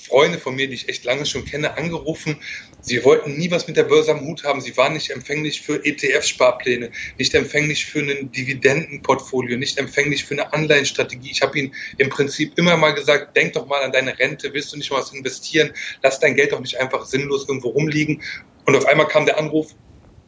Freunde 0.00 0.38
von 0.38 0.54
mir, 0.54 0.68
die 0.68 0.74
ich 0.74 0.88
echt 0.88 1.04
lange 1.04 1.26
schon 1.26 1.44
kenne, 1.44 1.76
angerufen. 1.76 2.36
Sie 2.80 3.04
wollten 3.04 3.36
nie 3.36 3.50
was 3.50 3.66
mit 3.66 3.76
der 3.76 3.84
Börse 3.84 4.12
am 4.12 4.22
Hut 4.22 4.44
haben. 4.44 4.60
Sie 4.60 4.76
waren 4.76 4.94
nicht 4.94 5.10
empfänglich 5.10 5.60
für 5.60 5.84
ETF-Sparpläne, 5.84 6.90
nicht 7.18 7.34
empfänglich 7.34 7.84
für 7.86 8.00
ein 8.00 8.32
Dividendenportfolio, 8.32 9.58
nicht 9.58 9.78
empfänglich 9.78 10.24
für 10.24 10.34
eine 10.34 10.52
Anleihenstrategie. 10.52 11.30
Ich 11.30 11.42
habe 11.42 11.58
ihnen 11.58 11.74
im 11.98 12.08
Prinzip 12.08 12.58
immer 12.58 12.76
mal 12.76 12.92
gesagt, 12.92 13.36
denk 13.36 13.52
doch 13.52 13.66
mal 13.66 13.82
an 13.82 13.92
deine 13.92 14.18
Rente, 14.18 14.52
willst 14.54 14.72
du 14.72 14.78
nicht 14.78 14.90
mal 14.90 15.00
was 15.00 15.12
investieren? 15.12 15.72
Lass 16.02 16.20
dein 16.20 16.34
Geld 16.34 16.52
doch 16.52 16.60
nicht 16.60 16.78
einfach 16.80 17.04
sinnlos 17.04 17.46
irgendwo 17.48 17.68
rumliegen. 17.68 18.22
Und 18.64 18.76
auf 18.76 18.86
einmal 18.86 19.08
kam 19.08 19.26
der 19.26 19.38
Anruf, 19.38 19.74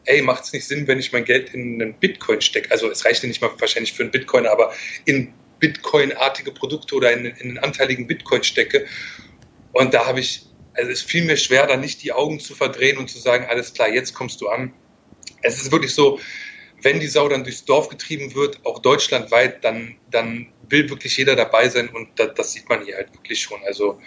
ey, 0.05 0.23
macht 0.23 0.45
es 0.45 0.53
nicht 0.53 0.67
Sinn, 0.67 0.87
wenn 0.87 0.99
ich 0.99 1.13
mein 1.13 1.25
Geld 1.25 1.55
in 1.55 1.81
einen 1.81 1.95
Bitcoin 1.95 2.41
stecke? 2.41 2.71
Also 2.71 2.91
es 2.91 3.05
reicht 3.05 3.23
ja 3.23 3.29
nicht 3.29 3.41
mal 3.41 3.51
wahrscheinlich 3.59 3.93
für 3.93 4.03
einen 4.03 4.13
Bitcoin, 4.13 4.47
aber 4.47 4.75
in 5.05 5.33
Bitcoin-artige 5.59 6.51
Produkte 6.51 6.97
oder 6.97 7.13
in, 7.13 7.25
in 7.25 7.51
einen 7.51 7.59
anteiligen 7.59 8.07
Bitcoin 8.07 8.43
stecke. 8.43 8.87
Und 9.73 9.95
da 9.95 10.07
habe 10.07 10.21
ich, 10.21 10.47
also 10.75 10.91
es 10.91 11.03
fiel 11.03 11.25
mir 11.25 11.37
schwer, 11.37 11.67
da 11.67 11.77
nicht 11.77 12.03
die 12.03 12.13
Augen 12.13 12.41
zu 12.41 12.55
verdrehen 12.55 12.99
und 12.99 13.09
zu 13.09 13.19
sagen, 13.19 13.47
alles 13.47 13.73
klar, 13.73 13.89
jetzt 13.89 14.15
kommst 14.15 14.41
du 14.41 14.49
an. 14.49 14.73
Es 15.43 15.61
ist 15.61 15.73
wirklich 15.73 15.95
so, 15.95 16.21
wenn 16.83 17.01
die 17.01 17.07
Sau 17.07 17.29
dann 17.29 17.45
durchs 17.45 17.65
Dorf 17.65 17.89
getrieben 17.89 18.35
wird, 18.35 18.65
auch 18.65 18.81
deutschlandweit, 18.81 19.65
dann, 19.65 19.97
dann 20.11 20.53
will 20.69 20.89
wirklich 20.91 21.17
jeder 21.17 21.37
dabei 21.37 21.69
sein 21.69 21.89
und 21.89 22.09
das, 22.17 22.35
das 22.35 22.53
sieht 22.53 22.69
man 22.69 22.85
hier 22.85 22.97
halt 22.97 23.13
wirklich 23.15 23.41
schon. 23.41 23.61
Also, 23.65 24.01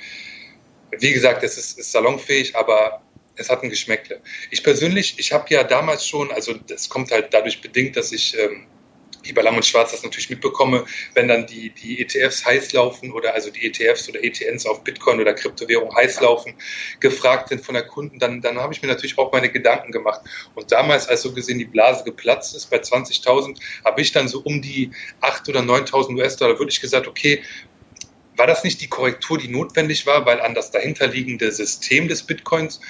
wie 1.00 1.12
gesagt, 1.12 1.44
es 1.44 1.58
ist, 1.58 1.80
ist 1.80 1.92
salonfähig, 1.92 2.56
aber 2.56 3.02
es 3.38 3.50
hat 3.50 3.64
ein 3.64 3.70
Geschmäckle. 3.70 4.22
Ich 4.52 4.64
persönlich, 4.64 5.16
ich 5.18 5.32
habe 5.32 5.46
ja 5.50 5.64
damals 5.64 6.08
schon, 6.08 6.32
also 6.32 6.54
das 6.54 6.90
kommt 6.90 7.12
halt 7.12 7.34
dadurch 7.34 7.62
bedingt, 7.62 7.98
dass 7.98 8.12
ich 8.12 8.38
ähm, 8.38 8.68
wie 9.25 9.34
bei 9.34 9.41
Lang 9.41 9.55
und 9.55 9.65
Schwarz 9.65 9.91
das 9.91 10.03
natürlich 10.03 10.29
mitbekomme, 10.29 10.86
wenn 11.13 11.27
dann 11.27 11.46
die, 11.46 11.70
die 11.70 12.01
ETFs 12.01 12.46
heiß 12.46 12.74
laufen 12.74 13.12
oder 13.12 13.34
also 13.34 13.50
die 13.50 13.65
ETFs 13.65 14.10
oder 14.10 14.24
ETNs 14.24 14.65
auf 14.65 14.84
Bitcoin 14.84 15.20
oder 15.20 15.34
Kryptowährung 15.34 15.94
heiß 15.96 16.22
laufen, 16.22 16.55
gefragt 17.00 17.50
sind 17.50 17.65
von 17.65 17.75
der 17.75 17.84
Kunden, 17.84 18.20
dann, 18.20 18.41
dann 18.41 18.60
habe 18.60 18.74
ich 18.74 18.82
mir 18.82 18.88
natürlich 18.88 19.17
auch 19.17 19.32
meine 19.32 19.50
Gedanken 19.50 19.91
gemacht. 19.91 20.22
Und 20.55 20.72
damals, 20.72 21.08
als 21.08 21.22
so 21.22 21.34
gesehen 21.34 21.60
die 21.60 21.65
Blase 21.65 22.03
geplatzt 22.03 22.55
ist 22.55 22.70
bei 22.70 22.77
20.000, 22.77 23.60
habe 23.84 24.01
ich 24.01 24.12
dann 24.12 24.27
so 24.27 24.41
um 24.41 24.62
die 24.62 24.91
8.000 25.22 25.50
oder 25.50 25.60
9.000 25.60 26.17
US-Dollar 26.17 26.60
wirklich 26.60 26.82
gesagt, 26.82 27.08
okay, 27.08 27.44
war 28.38 28.48
das 28.48 28.63
nicht 28.63 28.82
die 28.82 28.88
Korrektur, 28.88 29.38
die 29.38 29.48
notwendig 29.48 30.05
war, 30.05 30.25
weil 30.25 30.41
an 30.41 30.53
das 30.53 30.72
dahinterliegende 30.72 31.51
System 31.51 32.08
des 32.08 32.24
Bitcoins 32.24 32.82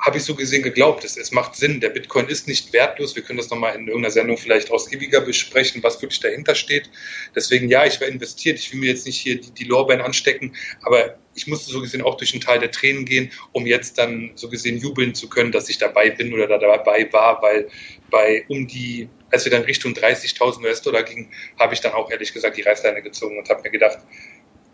habe 0.00 0.18
ich 0.18 0.24
so 0.24 0.34
gesehen 0.34 0.62
geglaubt. 0.62 1.04
Es, 1.04 1.16
es 1.16 1.32
macht 1.32 1.56
Sinn. 1.56 1.80
Der 1.80 1.88
Bitcoin 1.90 2.28
ist 2.28 2.46
nicht 2.46 2.72
wertlos. 2.72 3.16
Wir 3.16 3.22
können 3.22 3.38
das 3.38 3.50
nochmal 3.50 3.74
in 3.74 3.86
irgendeiner 3.86 4.12
Sendung 4.12 4.36
vielleicht 4.36 4.70
ausgiebiger 4.70 5.20
besprechen, 5.20 5.82
was 5.82 6.00
wirklich 6.00 6.20
dahinter 6.20 6.54
steht. 6.54 6.88
Deswegen, 7.34 7.68
ja, 7.68 7.84
ich 7.84 8.00
war 8.00 8.08
investiert. 8.08 8.58
Ich 8.58 8.72
will 8.72 8.80
mir 8.80 8.90
jetzt 8.90 9.06
nicht 9.06 9.18
hier 9.20 9.40
die, 9.40 9.50
die 9.50 9.64
Lorbeeren 9.64 10.00
anstecken, 10.00 10.54
aber 10.82 11.18
ich 11.34 11.46
musste 11.46 11.70
so 11.70 11.80
gesehen 11.80 12.02
auch 12.02 12.16
durch 12.16 12.32
einen 12.32 12.40
Teil 12.40 12.58
der 12.58 12.70
Tränen 12.70 13.04
gehen, 13.04 13.30
um 13.52 13.66
jetzt 13.66 13.98
dann 13.98 14.32
so 14.34 14.48
gesehen 14.48 14.78
jubeln 14.78 15.14
zu 15.14 15.28
können, 15.28 15.52
dass 15.52 15.68
ich 15.68 15.78
dabei 15.78 16.10
bin 16.10 16.32
oder 16.32 16.46
da 16.46 16.58
dabei 16.58 17.08
war, 17.12 17.40
weil 17.42 17.68
bei 18.10 18.44
um 18.48 18.66
die, 18.66 19.08
als 19.30 19.44
wir 19.44 19.52
dann 19.52 19.62
Richtung 19.62 19.92
30.000 19.92 20.62
US-Dollar 20.62 21.02
gingen, 21.02 21.30
habe 21.58 21.74
ich 21.74 21.80
dann 21.80 21.92
auch 21.92 22.10
ehrlich 22.10 22.32
gesagt 22.32 22.56
die 22.56 22.62
Reißleine 22.62 23.02
gezogen 23.02 23.38
und 23.38 23.48
habe 23.48 23.62
mir 23.62 23.70
gedacht, 23.70 23.98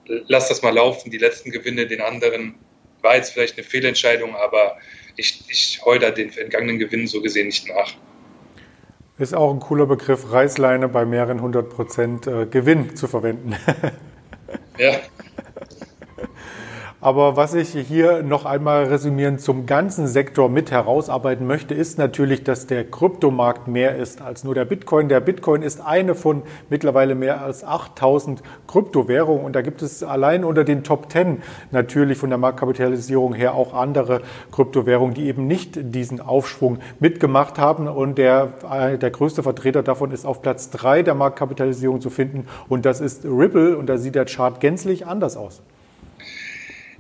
lass 0.06 0.48
das 0.48 0.62
mal 0.62 0.74
laufen, 0.74 1.10
die 1.10 1.18
letzten 1.18 1.50
Gewinne 1.50 1.86
den 1.86 2.00
anderen 2.00 2.54
war 3.04 3.14
jetzt 3.14 3.32
vielleicht 3.32 3.56
eine 3.56 3.64
Fehlentscheidung, 3.64 4.34
aber 4.34 4.78
ich, 5.16 5.44
ich 5.48 5.80
heule 5.84 6.00
da 6.00 6.10
den 6.10 6.36
entgangenen 6.36 6.78
Gewinn 6.78 7.06
so 7.06 7.22
gesehen 7.22 7.46
nicht 7.46 7.68
nach. 7.68 7.92
Ist 9.16 9.34
auch 9.34 9.52
ein 9.52 9.60
cooler 9.60 9.86
Begriff, 9.86 10.32
Reißleine 10.32 10.88
bei 10.88 11.04
mehreren 11.04 11.40
hundert 11.40 11.70
Prozent 11.70 12.26
äh, 12.26 12.46
Gewinn 12.46 12.96
zu 12.96 13.06
verwenden. 13.06 13.54
ja. 14.78 14.98
Aber 17.04 17.36
was 17.36 17.52
ich 17.52 17.68
hier 17.68 18.22
noch 18.22 18.46
einmal 18.46 18.84
resümieren 18.84 19.38
zum 19.38 19.66
ganzen 19.66 20.06
Sektor 20.06 20.48
mit 20.48 20.70
herausarbeiten 20.70 21.46
möchte, 21.46 21.74
ist 21.74 21.98
natürlich, 21.98 22.44
dass 22.44 22.66
der 22.66 22.90
Kryptomarkt 22.90 23.68
mehr 23.68 23.94
ist 23.96 24.22
als 24.22 24.42
nur 24.42 24.54
der 24.54 24.64
Bitcoin. 24.64 25.10
Der 25.10 25.20
Bitcoin 25.20 25.60
ist 25.60 25.82
eine 25.82 26.14
von 26.14 26.44
mittlerweile 26.70 27.14
mehr 27.14 27.42
als 27.42 27.62
8000 27.62 28.42
Kryptowährungen 28.66 29.44
und 29.44 29.54
da 29.54 29.60
gibt 29.60 29.82
es 29.82 30.02
allein 30.02 30.44
unter 30.44 30.64
den 30.64 30.82
Top 30.82 31.12
10 31.12 31.42
natürlich 31.72 32.16
von 32.16 32.30
der 32.30 32.38
Marktkapitalisierung 32.38 33.34
her 33.34 33.54
auch 33.54 33.74
andere 33.74 34.22
Kryptowährungen, 34.50 35.12
die 35.12 35.26
eben 35.26 35.46
nicht 35.46 35.78
diesen 35.94 36.22
Aufschwung 36.22 36.78
mitgemacht 37.00 37.58
haben 37.58 37.86
und 37.86 38.16
der, 38.16 38.54
äh, 38.72 38.96
der 38.96 39.10
größte 39.10 39.42
Vertreter 39.42 39.82
davon 39.82 40.10
ist 40.10 40.24
auf 40.24 40.40
Platz 40.40 40.70
3 40.70 41.02
der 41.02 41.14
Marktkapitalisierung 41.14 42.00
zu 42.00 42.08
finden 42.08 42.46
und 42.70 42.86
das 42.86 43.02
ist 43.02 43.26
Ripple 43.26 43.76
und 43.76 43.90
da 43.90 43.98
sieht 43.98 44.14
der 44.14 44.24
Chart 44.24 44.58
gänzlich 44.58 45.06
anders 45.06 45.36
aus. 45.36 45.60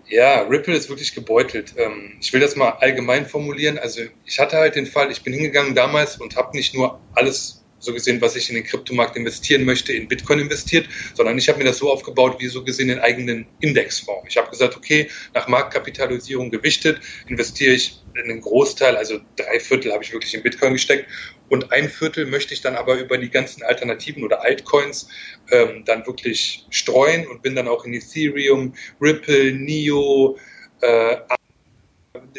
Ja, 0.06 0.42
Ripple 0.42 0.74
ist 0.76 0.88
wirklich 0.90 1.14
gebeutelt. 1.14 1.74
Ähm, 1.76 2.18
ich 2.20 2.32
will 2.32 2.40
das 2.40 2.56
mal 2.56 2.70
allgemein 2.80 3.26
formulieren. 3.26 3.78
Also 3.78 4.02
ich 4.24 4.38
hatte 4.38 4.56
halt 4.58 4.76
den 4.76 4.86
Fall, 4.86 5.10
ich 5.10 5.22
bin 5.22 5.32
hingegangen 5.32 5.74
damals 5.74 6.16
und 6.18 6.36
habe 6.36 6.56
nicht 6.56 6.74
nur 6.74 7.00
alles 7.12 7.63
so 7.78 7.92
gesehen, 7.92 8.20
was 8.20 8.36
ich 8.36 8.48
in 8.48 8.54
den 8.54 8.64
Kryptomarkt 8.64 9.16
investieren 9.16 9.64
möchte, 9.64 9.92
in 9.92 10.08
Bitcoin 10.08 10.38
investiert, 10.38 10.88
sondern 11.14 11.38
ich 11.38 11.48
habe 11.48 11.58
mir 11.58 11.64
das 11.64 11.78
so 11.78 11.90
aufgebaut, 11.90 12.36
wie 12.38 12.48
so 12.48 12.64
gesehen 12.64 12.88
den 12.88 13.00
eigenen 13.00 13.46
Indexfonds. 13.60 14.26
Ich 14.28 14.36
habe 14.36 14.50
gesagt, 14.50 14.76
okay, 14.76 15.08
nach 15.34 15.48
Marktkapitalisierung 15.48 16.50
gewichtet, 16.50 17.00
investiere 17.26 17.74
ich 17.74 18.00
in 18.14 18.30
einen 18.30 18.40
Großteil, 18.40 18.96
also 18.96 19.20
drei 19.36 19.58
Viertel 19.58 19.92
habe 19.92 20.04
ich 20.04 20.12
wirklich 20.12 20.34
in 20.34 20.42
Bitcoin 20.42 20.72
gesteckt 20.72 21.06
und 21.48 21.72
ein 21.72 21.88
Viertel 21.88 22.26
möchte 22.26 22.54
ich 22.54 22.60
dann 22.60 22.76
aber 22.76 22.96
über 22.98 23.18
die 23.18 23.30
ganzen 23.30 23.62
Alternativen 23.62 24.24
oder 24.24 24.42
Altcoins 24.42 25.08
ähm, 25.50 25.84
dann 25.84 26.06
wirklich 26.06 26.66
streuen 26.70 27.26
und 27.26 27.42
bin 27.42 27.54
dann 27.54 27.68
auch 27.68 27.84
in 27.84 27.92
Ethereum, 27.92 28.74
Ripple, 29.00 29.52
NIO, 29.52 30.38
äh, 30.80 31.16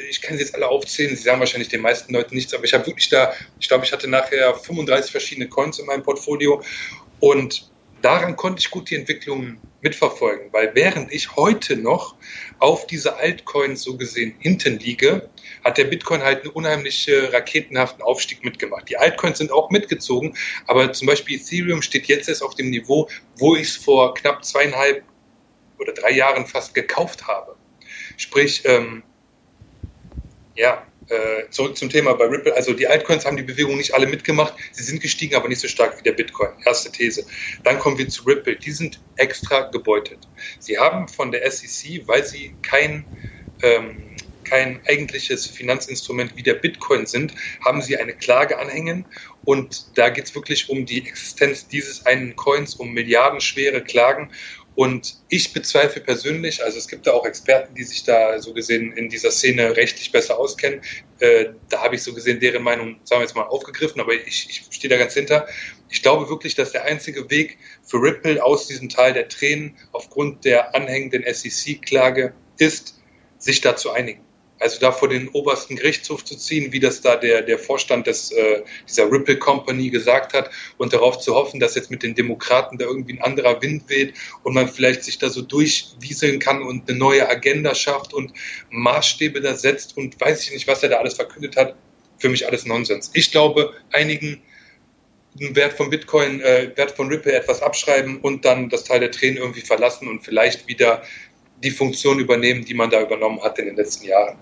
ich 0.10 0.22
kann 0.22 0.38
sie 0.38 0.44
jetzt 0.44 0.56
alle 0.56 0.68
aufzählen, 0.68 1.16
sie 1.16 1.24
sagen 1.24 1.40
wahrscheinlich 1.40 1.70
den 1.70 1.82
meisten 1.82 2.14
Leuten 2.14 2.36
nichts, 2.36 2.54
aber 2.54 2.64
ich 2.64 2.74
habe 2.74 2.86
wirklich 2.86 3.10
da, 3.10 3.34
ich 3.60 3.68
glaube, 3.68 3.86
ich 3.86 3.92
hatte 3.92 4.08
nachher 4.08 4.54
35 4.56 5.12
verschiedene 5.12 5.48
Coins 5.48 5.80
in 5.80 5.86
meinem 5.86 6.04
Portfolio 6.04 6.62
und 7.20 7.70
daran 8.02 8.36
konnte 8.36 8.60
ich 8.60 8.70
gut 8.70 8.90
die 8.90 8.96
Entwicklung 8.96 9.58
mitverfolgen, 9.82 10.52
weil 10.52 10.72
während 10.74 11.12
ich 11.12 11.36
heute 11.36 11.78
noch 11.78 12.16
auf 12.60 12.88
diese 12.88 13.18
Altcoins 13.18 13.84
so 13.84 13.98
gesehen 13.98 14.36
hinten 14.40 14.80
liege, 14.80 15.30
hat 15.64 15.78
der 15.78 15.86
Bitcoin 15.86 16.22
halt 16.22 16.44
einen 16.44 16.52
unheimliche 16.52 17.32
raketenhaften 17.32 18.02
Aufstieg 18.04 18.44
mitgemacht. 18.44 18.90
Die 18.90 18.98
Altcoins 18.98 19.38
sind 19.38 19.52
auch 19.52 19.70
mitgezogen, 19.70 20.36
aber 20.68 20.92
zum 20.94 21.08
Beispiel 21.08 21.38
Ethereum 21.38 21.82
steht 21.82 22.08
jetzt 22.08 22.30
erst 22.30 22.44
auf 22.44 22.56
dem 22.56 22.70
Niveau, 22.70 23.10
wo 23.38 23.56
ich 23.56 23.70
es 23.70 23.76
vor 23.76 24.14
knapp 24.14 24.44
zweieinhalb 24.44 25.04
oder 25.80 25.94
drei 25.94 26.12
Jahren 26.12 26.46
fast 26.46 26.74
gekauft 26.74 27.28
habe. 27.28 27.56
Sprich, 28.18 28.62
ähm, 28.66 29.04
ja, 30.56 30.88
äh, 31.10 31.50
zurück 31.52 31.78
zum 31.78 31.90
Thema 31.90 32.14
bei 32.14 32.26
Ripple. 32.26 32.56
Also 32.56 32.74
die 32.74 32.88
Altcoins 32.88 33.26
haben 33.26 33.38
die 33.38 33.44
Bewegung 33.44 33.78
nicht 33.78 33.94
alle 33.94 34.08
mitgemacht. 34.08 34.56
Sie 34.72 34.84
sind 34.84 35.02
gestiegen, 35.02 35.36
aber 35.36 35.48
nicht 35.48 35.62
so 35.62 35.68
stark 35.68 36.00
wie 36.00 36.04
der 36.04 36.14
Bitcoin. 36.14 36.52
Erste 36.66 36.92
These. 36.92 37.26
Dann 37.64 37.80
kommen 37.80 37.98
wir 37.98 38.10
zu 38.10 38.24
Ripple. 38.24 38.56
Die 38.58 38.72
sind 38.72 39.02
extra 39.16 39.70
gebeutet. 39.70 40.28
Sie 40.60 40.80
haben 40.80 41.08
von 41.08 41.32
der 41.32 41.50
SEC, 41.52 42.08
weil 42.08 42.26
sie 42.26 42.58
kein 42.62 43.08
ähm, 43.62 44.16
kein 44.46 44.82
eigentliches 44.88 45.48
Finanzinstrument 45.48 46.36
wie 46.38 46.44
der 46.44 46.54
Bitcoin 46.54 47.06
sind, 47.08 47.34
haben 47.66 47.82
sie 47.82 47.98
eine 47.98 48.14
Klage 48.14 48.60
anhängen. 48.60 49.08
Und 49.44 49.98
da 49.98 50.10
geht 50.10 50.26
es 50.26 50.36
wirklich 50.36 50.70
um 50.70 50.86
die 50.86 51.06
Existenz 51.08 51.68
dieses 51.68 52.06
einen 52.06 52.36
Coins, 52.36 52.76
um 52.76 52.94
milliardenschwere 52.94 53.84
Klagen. 53.84 54.32
Und 54.76 55.16
ich 55.30 55.54
bezweifle 55.54 56.02
persönlich, 56.02 56.62
also 56.64 56.78
es 56.78 56.88
gibt 56.88 57.08
da 57.08 57.12
auch 57.14 57.26
Experten, 57.26 57.74
die 57.76 57.84
sich 57.84 58.04
da 58.04 58.40
so 58.40 58.54
gesehen 58.54 58.92
in 58.94 59.08
dieser 59.08 59.32
Szene 59.32 59.76
rechtlich 59.78 60.12
besser 60.12 60.38
auskennen. 60.38 60.82
Äh, 61.20 61.48
da 61.70 61.82
habe 61.82 61.96
ich 61.96 62.04
so 62.04 62.14
gesehen 62.14 62.42
deren 62.42 62.62
Meinung, 62.62 62.98
sagen 63.06 63.22
wir 63.22 63.26
jetzt 63.26 63.36
mal, 63.36 63.44
aufgegriffen, 63.44 64.02
aber 64.02 64.14
ich, 64.14 64.50
ich 64.50 64.66
stehe 64.70 64.90
da 64.90 64.98
ganz 64.98 65.14
hinter. 65.14 65.48
Ich 65.90 66.02
glaube 66.02 66.30
wirklich, 66.30 66.56
dass 66.56 66.74
der 66.74 66.84
einzige 66.84 67.30
Weg 67.30 67.58
für 67.84 67.98
Ripple 67.98 68.44
aus 68.44 68.68
diesem 68.68 68.90
Tal 68.90 69.14
der 69.14 69.30
Tränen 69.30 69.78
aufgrund 69.94 70.44
der 70.44 70.76
anhängenden 70.76 71.24
SEC-Klage 71.26 72.34
ist, 72.58 73.00
sich 73.38 73.62
da 73.62 73.78
zu 73.78 73.92
einigen 73.92 74.25
also 74.66 74.80
da 74.80 74.92
vor 74.92 75.10
den 75.10 75.30
obersten 75.30 75.76
Gerichtshof 75.76 76.26
zu 76.26 76.36
ziehen, 76.36 76.74
wie 76.74 76.80
das 76.80 77.00
da 77.00 77.16
der, 77.16 77.44
der 77.44 77.60
Vorstand 77.60 78.08
des, 78.08 78.32
äh, 78.32 78.64
dieser 78.90 79.12
Ripple 79.12 79.38
Company 79.38 79.92
gesagt 79.92 80.34
hat 80.34 80.50
und 80.80 80.92
darauf 80.92 81.20
zu 81.20 81.36
hoffen, 81.36 81.60
dass 81.60 81.76
jetzt 81.76 81.92
mit 81.92 82.02
den 82.02 82.16
Demokraten 82.16 82.80
da 82.80 82.86
irgendwie 82.86 83.14
ein 83.14 83.22
anderer 83.22 83.62
Wind 83.62 83.88
weht 83.90 84.16
und 84.42 84.56
man 84.56 84.68
vielleicht 84.68 85.04
sich 85.04 85.20
da 85.20 85.30
so 85.30 85.44
durchwieseln 85.44 86.40
kann 86.40 86.64
und 86.64 86.90
eine 86.90 86.98
neue 86.98 87.30
Agenda 87.30 87.76
schafft 87.76 88.12
und 88.12 88.34
Maßstäbe 88.72 89.40
da 89.40 89.54
setzt 89.54 89.96
und 89.98 90.20
weiß 90.20 90.44
ich 90.46 90.52
nicht, 90.52 90.68
was 90.68 90.82
er 90.82 90.90
da 90.90 90.98
alles 90.98 91.14
verkündet 91.14 91.56
hat. 91.56 91.76
Für 92.18 92.30
mich 92.30 92.48
alles 92.48 92.66
Nonsens. 92.66 93.12
Ich 93.14 93.30
glaube, 93.30 93.74
einigen 93.92 94.42
Wert 95.36 95.74
von 95.74 95.92
Bitcoin, 95.92 96.42
äh, 96.42 96.72
Wert 96.76 96.92
von 96.92 97.10
Ripple 97.10 97.34
etwas 97.34 97.62
abschreiben 97.62 98.18
und 98.22 98.46
dann 98.46 98.70
das 98.70 98.86
Teil 98.86 99.02
der 99.02 99.12
Tränen 99.12 99.38
irgendwie 99.38 99.62
verlassen 99.62 100.08
und 100.08 100.24
vielleicht 100.24 100.68
wieder 100.68 101.04
die 101.62 101.72
Funktion 101.72 102.20
übernehmen, 102.20 102.66
die 102.66 102.74
man 102.74 102.90
da 102.90 103.02
übernommen 103.02 103.44
hat 103.44 103.60
in 103.60 103.66
den 103.66 103.76
letzten 103.76 104.08
Jahren. 104.08 104.38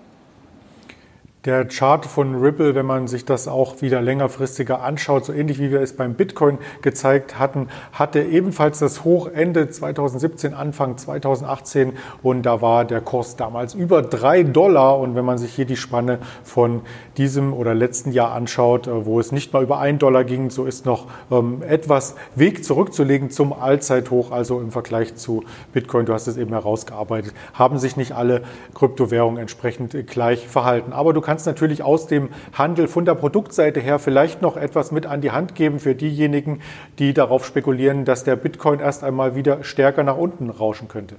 Der 1.44 1.66
Chart 1.68 2.06
von 2.06 2.36
Ripple, 2.36 2.74
wenn 2.74 2.86
man 2.86 3.06
sich 3.06 3.26
das 3.26 3.48
auch 3.48 3.82
wieder 3.82 4.00
längerfristiger 4.00 4.80
anschaut, 4.80 5.26
so 5.26 5.32
ähnlich 5.34 5.58
wie 5.58 5.70
wir 5.70 5.82
es 5.82 5.94
beim 5.94 6.14
Bitcoin 6.14 6.56
gezeigt 6.80 7.38
hatten, 7.38 7.68
hatte 7.92 8.22
ebenfalls 8.22 8.78
das 8.78 9.04
Hoch 9.04 9.28
Ende 9.28 9.68
2017, 9.68 10.54
Anfang 10.54 10.96
2018 10.96 11.92
und 12.22 12.44
da 12.46 12.62
war 12.62 12.86
der 12.86 13.02
Kurs 13.02 13.36
damals 13.36 13.74
über 13.74 14.00
drei 14.00 14.42
Dollar. 14.42 14.98
Und 14.98 15.16
wenn 15.16 15.26
man 15.26 15.36
sich 15.36 15.52
hier 15.52 15.66
die 15.66 15.76
Spanne 15.76 16.18
von 16.44 16.80
diesem 17.18 17.52
oder 17.52 17.74
letzten 17.74 18.12
Jahr 18.12 18.32
anschaut, 18.32 18.86
äh, 18.86 19.04
wo 19.04 19.20
es 19.20 19.30
nicht 19.30 19.52
mal 19.52 19.62
über 19.62 19.78
ein 19.78 19.98
Dollar 19.98 20.24
ging, 20.24 20.48
so 20.48 20.64
ist 20.64 20.86
noch 20.86 21.08
ähm, 21.30 21.62
etwas 21.68 22.14
Weg 22.34 22.64
zurückzulegen 22.64 23.28
zum 23.28 23.52
Allzeithoch, 23.52 24.30
also 24.30 24.60
im 24.60 24.70
Vergleich 24.70 25.16
zu 25.16 25.44
Bitcoin, 25.74 26.06
du 26.06 26.14
hast 26.14 26.26
es 26.26 26.38
eben 26.38 26.52
herausgearbeitet, 26.52 27.34
haben 27.52 27.78
sich 27.78 27.98
nicht 27.98 28.12
alle 28.12 28.44
Kryptowährungen 28.74 29.38
entsprechend 29.38 29.94
gleich 30.06 30.48
verhalten. 30.48 30.94
Aber 30.94 31.12
du 31.12 31.20
kannst 31.20 31.33
kannst 31.34 31.46
natürlich 31.46 31.82
aus 31.82 32.06
dem 32.06 32.28
Handel 32.52 32.86
von 32.86 33.04
der 33.04 33.16
Produktseite 33.16 33.80
her 33.80 33.98
vielleicht 33.98 34.40
noch 34.40 34.56
etwas 34.56 34.92
mit 34.92 35.04
an 35.04 35.20
die 35.20 35.32
Hand 35.32 35.56
geben 35.56 35.80
für 35.80 35.96
diejenigen, 35.96 36.62
die 37.00 37.12
darauf 37.12 37.44
spekulieren, 37.44 38.04
dass 38.04 38.22
der 38.22 38.36
Bitcoin 38.36 38.78
erst 38.78 39.02
einmal 39.02 39.34
wieder 39.34 39.64
stärker 39.64 40.04
nach 40.04 40.16
unten 40.16 40.48
rauschen 40.48 40.86
könnte. 40.86 41.16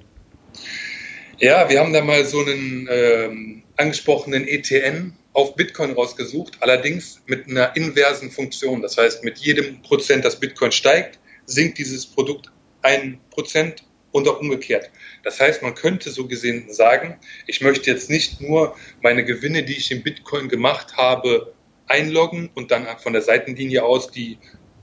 Ja, 1.40 1.70
wir 1.70 1.82
haben 1.82 1.92
da 1.92 2.02
mal 2.02 2.24
so 2.24 2.40
einen 2.40 2.88
ähm, 2.90 3.64
angesprochenen 3.76 4.48
ETN 4.48 5.12
auf 5.34 5.58
Bitcoin 5.58 5.92
rausgesucht, 5.92 6.60
allerdings 6.62 7.22
mit 7.26 7.50
einer 7.50 7.76
inversen 7.76 8.32
Funktion. 8.32 8.82
Das 8.82 8.98
heißt, 8.98 9.22
mit 9.26 9.40
jedem 9.40 9.82
Prozent, 9.82 10.24
das 10.24 10.40
Bitcoin 10.40 10.72
steigt, 10.72 11.20
sinkt 11.46 11.78
dieses 11.78 12.06
Produkt 12.06 12.54
ein 12.84 13.20
Prozent 13.32 13.84
und 14.16 14.30
auch 14.30 14.40
umgekehrt. 14.40 14.90
Das 15.24 15.42
heißt, 15.42 15.62
man 15.62 15.76
könnte 15.76 16.10
so 16.10 16.26
gesehen 16.26 16.72
sagen, 16.72 17.20
ich 17.48 17.60
möchte 17.60 17.92
jetzt 17.92 18.10
nicht 18.10 18.40
nur 18.40 18.74
meine 19.02 19.26
Gewinne, 19.26 19.62
die 19.64 19.76
ich 19.76 19.92
in 19.92 20.04
Bitcoin 20.04 20.48
gemacht 20.48 20.96
habe, 20.96 21.54
einloggen 21.88 22.50
und 22.56 22.72
dann 22.72 22.88
von 23.00 23.12
der 23.12 23.22
Seitenlinie 23.22 23.84
aus 23.84 24.10
die 24.10 24.38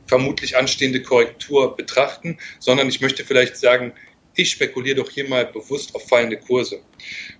vermutlich 0.07 0.55
anstehende 0.55 1.01
Korrektur 1.01 1.75
betrachten, 1.75 2.37
sondern 2.59 2.91
ich 2.91 3.01
möchte 3.01 3.25
vielleicht 3.25 3.57
sagen, 3.57 3.95
ich 4.35 4.51
spekuliere 4.51 4.97
doch 4.97 5.09
hier 5.09 5.27
mal 5.27 5.47
bewusst 5.47 5.95
auf 5.95 6.07
fallende 6.09 6.37
Kurse. 6.37 6.83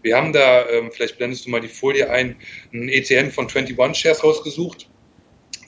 Wir 0.01 0.17
haben 0.17 0.33
da, 0.33 0.67
ähm, 0.71 0.91
vielleicht 0.91 1.19
blendest 1.19 1.45
du 1.45 1.51
mal 1.51 1.61
die 1.61 1.69
Folie 1.69 2.09
ein, 2.09 2.37
ein 2.73 2.89
ETN 2.89 3.31
von 3.31 3.49
21 3.49 4.01
Shares 4.01 4.25
rausgesucht. 4.25 4.89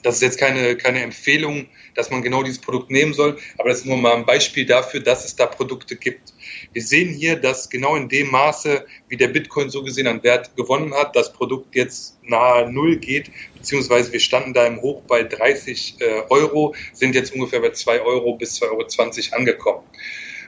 Das 0.05 0.17
ist 0.17 0.21
jetzt 0.21 0.37
keine, 0.37 0.77
keine 0.77 1.01
Empfehlung, 1.01 1.65
dass 1.95 2.11
man 2.11 2.21
genau 2.21 2.43
dieses 2.43 2.61
Produkt 2.61 2.91
nehmen 2.91 3.15
soll, 3.15 3.39
aber 3.57 3.69
das 3.69 3.79
ist 3.79 3.85
nur 3.87 3.97
mal 3.97 4.13
ein 4.13 4.23
Beispiel 4.23 4.63
dafür, 4.63 4.99
dass 4.99 5.25
es 5.25 5.35
da 5.35 5.47
Produkte 5.47 5.95
gibt. 5.95 6.35
Wir 6.73 6.83
sehen 6.83 7.11
hier, 7.11 7.37
dass 7.37 7.71
genau 7.71 7.95
in 7.95 8.07
dem 8.07 8.29
Maße, 8.29 8.85
wie 9.09 9.17
der 9.17 9.29
Bitcoin 9.29 9.71
so 9.71 9.83
gesehen 9.83 10.05
an 10.05 10.21
Wert 10.21 10.55
gewonnen 10.55 10.93
hat, 10.93 11.15
das 11.15 11.33
Produkt 11.33 11.73
jetzt 11.73 12.19
nahe 12.21 12.71
Null 12.71 12.97
geht, 12.97 13.31
beziehungsweise 13.55 14.13
wir 14.13 14.19
standen 14.19 14.53
da 14.53 14.67
im 14.67 14.79
Hoch 14.79 15.01
bei 15.07 15.23
30 15.23 15.95
äh, 15.99 16.21
Euro, 16.29 16.75
sind 16.93 17.15
jetzt 17.15 17.33
ungefähr 17.33 17.61
bei 17.61 17.71
2 17.71 18.01
Euro 18.01 18.35
bis 18.35 18.61
2,20 18.61 19.31
Euro 19.31 19.37
angekommen. 19.39 19.83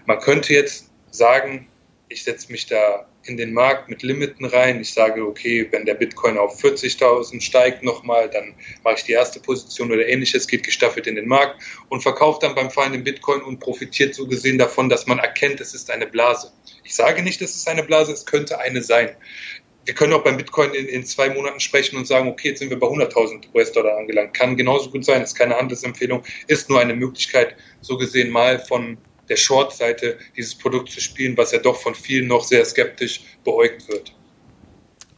Man 0.06 0.20
könnte 0.20 0.54
jetzt 0.54 0.92
sagen, 1.10 1.68
ich 2.10 2.24
setze 2.24 2.52
mich 2.52 2.68
da 2.68 3.08
in 3.24 3.36
den 3.36 3.54
Markt 3.54 3.90
mit 3.90 4.02
Limiten 4.02 4.46
rein. 4.46 4.80
Ich 4.80 4.94
sage, 4.94 5.26
okay, 5.26 5.68
wenn 5.72 5.86
der 5.86 5.96
Bitcoin 5.96 6.38
auf 6.38 6.62
40.000 6.64 7.42
steigt 7.42 7.84
nochmal, 7.84 8.30
dann 8.30 8.56
mache 8.84 8.96
ich 8.98 9.04
die 9.04 9.12
erste 9.12 9.40
Position 9.40 9.92
oder 9.92 10.08
ähnliches, 10.08 10.48
geht 10.48 10.64
gestaffelt 10.64 11.08
in 11.08 11.16
den 11.16 11.28
Markt 11.28 11.62
und 11.90 12.02
verkauft 12.02 12.44
dann 12.44 12.56
beim 12.56 12.72
fallenden 12.72 13.04
Bitcoin 13.04 13.42
und 13.42 13.60
profitiert 13.60 14.16
so 14.16 14.26
gesehen 14.26 14.58
davon, 14.58 14.88
dass 14.88 15.08
man 15.08 15.20
erkennt, 15.20 15.60
es 15.60 15.74
ist 15.74 15.92
eine 15.92 16.08
Blase. 16.08 16.52
Ich 16.84 16.96
sage 16.96 17.22
nicht, 17.22 17.42
es 17.42 17.56
ist 17.56 17.68
eine 17.68 17.84
Blase, 17.84 18.14
es 18.14 18.26
könnte 18.26 18.60
eine 18.60 18.82
sein. 18.82 19.10
Wir 19.84 19.94
können 19.94 20.14
auch 20.14 20.24
beim 20.24 20.38
Bitcoin 20.38 20.74
in, 20.74 20.86
in 20.88 21.06
zwei 21.06 21.30
Monaten 21.30 21.60
sprechen 21.60 21.98
und 21.98 22.08
sagen, 22.08 22.30
okay, 22.30 22.50
jetzt 22.50 22.60
sind 22.60 22.70
wir 22.70 22.80
bei 22.80 22.88
100.000 22.88 23.54
US-Dollar 23.54 23.98
angelangt. 23.98 24.34
Kann 24.34 24.58
genauso 24.58 24.90
gut 24.90 25.06
sein, 25.06 25.22
ist 25.22 25.36
keine 25.36 25.56
Handelsempfehlung, 25.56 26.24
ist 26.48 26.70
nur 26.70 26.80
eine 26.80 26.94
Möglichkeit, 26.94 27.56
so 27.82 27.98
gesehen 27.98 28.30
mal 28.30 28.60
von 28.60 28.98
der 29.30 29.38
Short-Seite 29.38 30.18
dieses 30.36 30.56
Produkt 30.56 30.90
zu 30.90 31.02
spielen, 31.02 31.38
was 31.38 31.52
ja 31.52 31.60
doch 31.60 31.80
von 31.80 31.96
vielen 31.96 32.28
noch 32.28 32.44
sehr 32.44 32.66
skeptisch 32.66 33.22
beäugt 33.44 33.88
wird. 33.90 34.17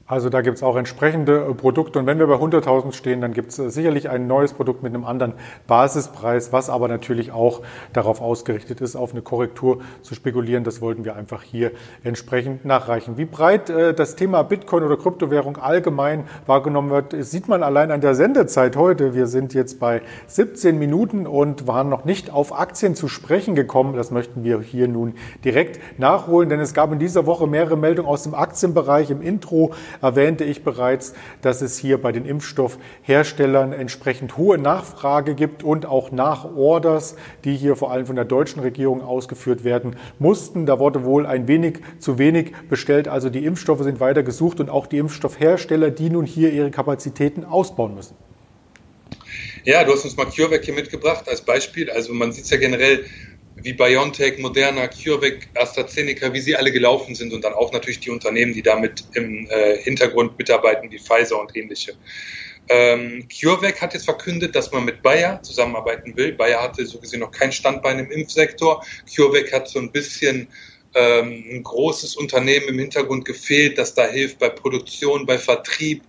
Also 0.10 0.30
da 0.30 0.42
gibt 0.42 0.58
es 0.58 0.64
auch 0.64 0.76
entsprechende 0.76 1.46
äh, 1.48 1.54
Produkte 1.54 2.00
und 2.00 2.08
wenn 2.08 2.18
wir 2.18 2.26
bei 2.26 2.34
100.000 2.34 2.94
stehen, 2.94 3.22
dann 3.22 3.32
gibt 3.32 3.52
es 3.52 3.60
äh, 3.60 3.70
sicherlich 3.70 4.10
ein 4.10 4.26
neues 4.26 4.54
Produkt 4.54 4.82
mit 4.82 4.92
einem 4.96 5.06
anderen 5.06 5.34
Basispreis, 5.68 6.52
was 6.52 6.72
aber 6.72 6.88
natürlich 6.88 7.32
auch 7.32 7.62
darauf 7.94 8.20
ausgerichtet 8.20 8.82
ist, 8.82 8.96
auf 8.96 9.12
eine 9.12 9.22
Korrektur 9.22 9.82
zu 10.02 10.16
spekulieren. 10.16 10.64
Das 10.64 10.82
wollten 10.82 11.06
wir 11.06 11.16
einfach 11.16 11.44
hier 11.44 11.74
entsprechend 12.04 12.66
nachreichen. 12.66 13.18
Wie 13.18 13.26
breit 13.26 13.70
äh, 13.70 13.94
das 13.94 14.16
Thema 14.16 14.42
Bitcoin 14.42 14.82
oder 14.84 14.98
Kryptowährung 14.98 15.58
allgemein 15.58 16.24
wahrgenommen 16.48 16.90
wird, 16.90 17.16
sieht 17.24 17.48
man 17.48 17.62
allein 17.62 17.92
an 17.92 18.02
der 18.02 18.16
Sendezeit 18.16 18.78
heute. 18.78 19.14
Wir 19.14 19.28
sind 19.28 19.54
jetzt 19.54 19.80
bei 19.80 20.02
17 20.26 20.80
Minuten 20.80 21.28
und 21.28 21.68
waren 21.68 21.88
noch 21.88 22.04
nicht 22.04 22.34
auf 22.34 22.60
Aktien 22.60 22.96
zu 22.96 23.10
sprechen 23.10 23.54
gekommen. 23.54 23.96
Das 23.96 24.10
möchten 24.10 24.44
wir 24.44 24.60
hier 24.60 24.88
nun 24.88 25.14
direkt 25.46 25.80
nachholen, 26.00 26.50
denn 26.50 26.60
es 26.60 26.74
gab 26.74 26.92
in 26.92 26.98
dieser 26.98 27.28
Woche 27.28 27.46
mehrere 27.46 27.78
Meldungen 27.78 28.10
aus 28.10 28.24
dem 28.24 28.34
Aktienbereich 28.34 29.12
im 29.12 29.22
Intro 29.22 29.72
erwähnte 30.02 30.44
ich 30.44 30.64
bereits, 30.64 31.14
dass 31.42 31.62
es 31.62 31.78
hier 31.78 32.02
bei 32.02 32.12
den 32.12 32.26
Impfstoffherstellern 32.26 33.74
entsprechend 33.74 34.38
hohe 34.38 34.58
Nachfrage 34.58 35.36
gibt 35.36 35.64
und 35.64 35.86
auch 35.86 36.12
Nachorders, 36.12 37.16
die 37.44 37.56
hier 37.56 37.76
vor 37.76 37.92
allem 37.92 38.06
von 38.06 38.16
der 38.16 38.26
deutschen 38.26 38.62
Regierung 38.62 39.02
ausgeführt 39.02 39.64
werden 39.64 39.96
mussten. 40.20 40.66
Da 40.66 40.80
wurde 40.80 41.04
wohl 41.04 41.26
ein 41.26 41.48
wenig 41.48 41.80
zu 42.00 42.18
wenig 42.18 42.54
bestellt. 42.70 43.08
Also 43.08 43.30
die 43.30 43.46
Impfstoffe 43.46 43.84
sind 43.84 44.00
weiter 44.00 44.24
gesucht 44.24 44.60
und 44.60 44.70
auch 44.70 44.88
die 44.88 44.98
Impfstoffhersteller, 44.98 45.92
die 45.92 46.10
nun 46.10 46.26
hier 46.26 46.52
ihre 46.52 46.72
Kapazitäten 46.72 47.46
ausbauen 47.46 47.96
müssen. 47.96 48.16
Ja, 49.66 49.84
du 49.84 49.92
hast 49.92 50.06
uns 50.06 50.16
mal 50.16 50.26
CureVac 50.26 50.64
hier 50.64 50.74
mitgebracht 50.74 51.28
als 51.28 51.42
Beispiel. 51.42 51.90
Also 51.90 52.14
man 52.14 52.32
sieht 52.32 52.46
es 52.46 52.50
ja 52.50 52.58
generell, 52.58 53.06
wie 53.64 53.74
BioNTech, 53.74 54.40
Moderna, 54.40 54.88
CureVac, 54.88 55.48
AstraZeneca, 55.56 56.34
wie 56.34 56.42
sie 56.42 56.56
alle 56.56 56.72
gelaufen 56.72 57.16
sind 57.16 57.34
und 57.34 57.44
dann 57.44 57.54
auch 57.54 57.72
natürlich 57.72 58.00
die 58.00 58.10
Unternehmen, 58.10 58.54
die 58.54 58.62
damit 58.62 59.04
im 59.14 59.48
äh, 59.50 59.78
Hintergrund 59.78 60.38
mitarbeiten, 60.38 60.92
wie 60.92 61.00
Pfizer 61.00 61.40
und 61.40 61.56
ähnliche. 61.56 61.94
Ähm, 62.70 63.28
CureVac 63.28 63.82
hat 63.82 63.94
jetzt 63.96 64.06
verkündet, 64.06 64.56
dass 64.56 64.72
man 64.72 64.86
mit 64.86 65.02
Bayer 65.02 65.42
zusammenarbeiten 65.42 66.16
will. 66.16 66.34
Bayer 66.34 66.62
hatte 66.62 66.86
so 66.86 67.00
gesehen 67.00 67.22
noch 67.22 67.32
kein 67.32 67.52
Standbein 67.52 68.00
im 68.00 68.12
Impfsektor. 68.12 68.84
CureVac 69.14 69.52
hat 69.52 69.68
so 69.68 69.80
ein 69.80 69.92
bisschen 69.92 70.48
ähm, 70.94 71.44
ein 71.52 71.64
großes 71.64 72.16
Unternehmen 72.16 72.68
im 72.68 72.80
Hintergrund 72.80 73.26
gefehlt, 73.26 73.78
das 73.78 73.94
da 73.94 74.08
hilft 74.08 74.40
bei 74.40 74.50
Produktion, 74.50 75.26
bei 75.26 75.38
Vertrieb, 75.38 76.04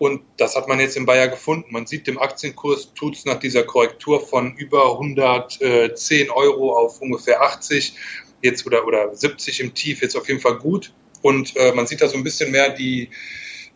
und 0.00 0.22
das 0.36 0.56
hat 0.56 0.66
man 0.66 0.80
jetzt 0.80 0.96
in 0.96 1.06
Bayer 1.06 1.28
gefunden. 1.28 1.66
Man 1.70 1.86
sieht, 1.86 2.06
dem 2.06 2.18
Aktienkurs 2.18 2.92
tut 2.94 3.14
es 3.14 3.24
nach 3.24 3.38
dieser 3.38 3.62
Korrektur 3.62 4.20
von 4.20 4.56
über 4.56 4.92
110 4.92 6.30
Euro 6.30 6.76
auf 6.76 7.00
ungefähr 7.00 7.40
80 7.40 7.94
jetzt 8.42 8.66
oder, 8.66 8.86
oder 8.86 9.14
70 9.14 9.60
im 9.60 9.74
Tief 9.74 10.02
jetzt 10.02 10.16
auf 10.16 10.28
jeden 10.28 10.40
Fall 10.40 10.56
gut. 10.56 10.92
Und 11.22 11.56
äh, 11.56 11.72
man 11.72 11.86
sieht 11.86 12.02
da 12.02 12.08
so 12.08 12.16
ein 12.16 12.22
bisschen 12.22 12.50
mehr 12.50 12.68
die, 12.68 13.08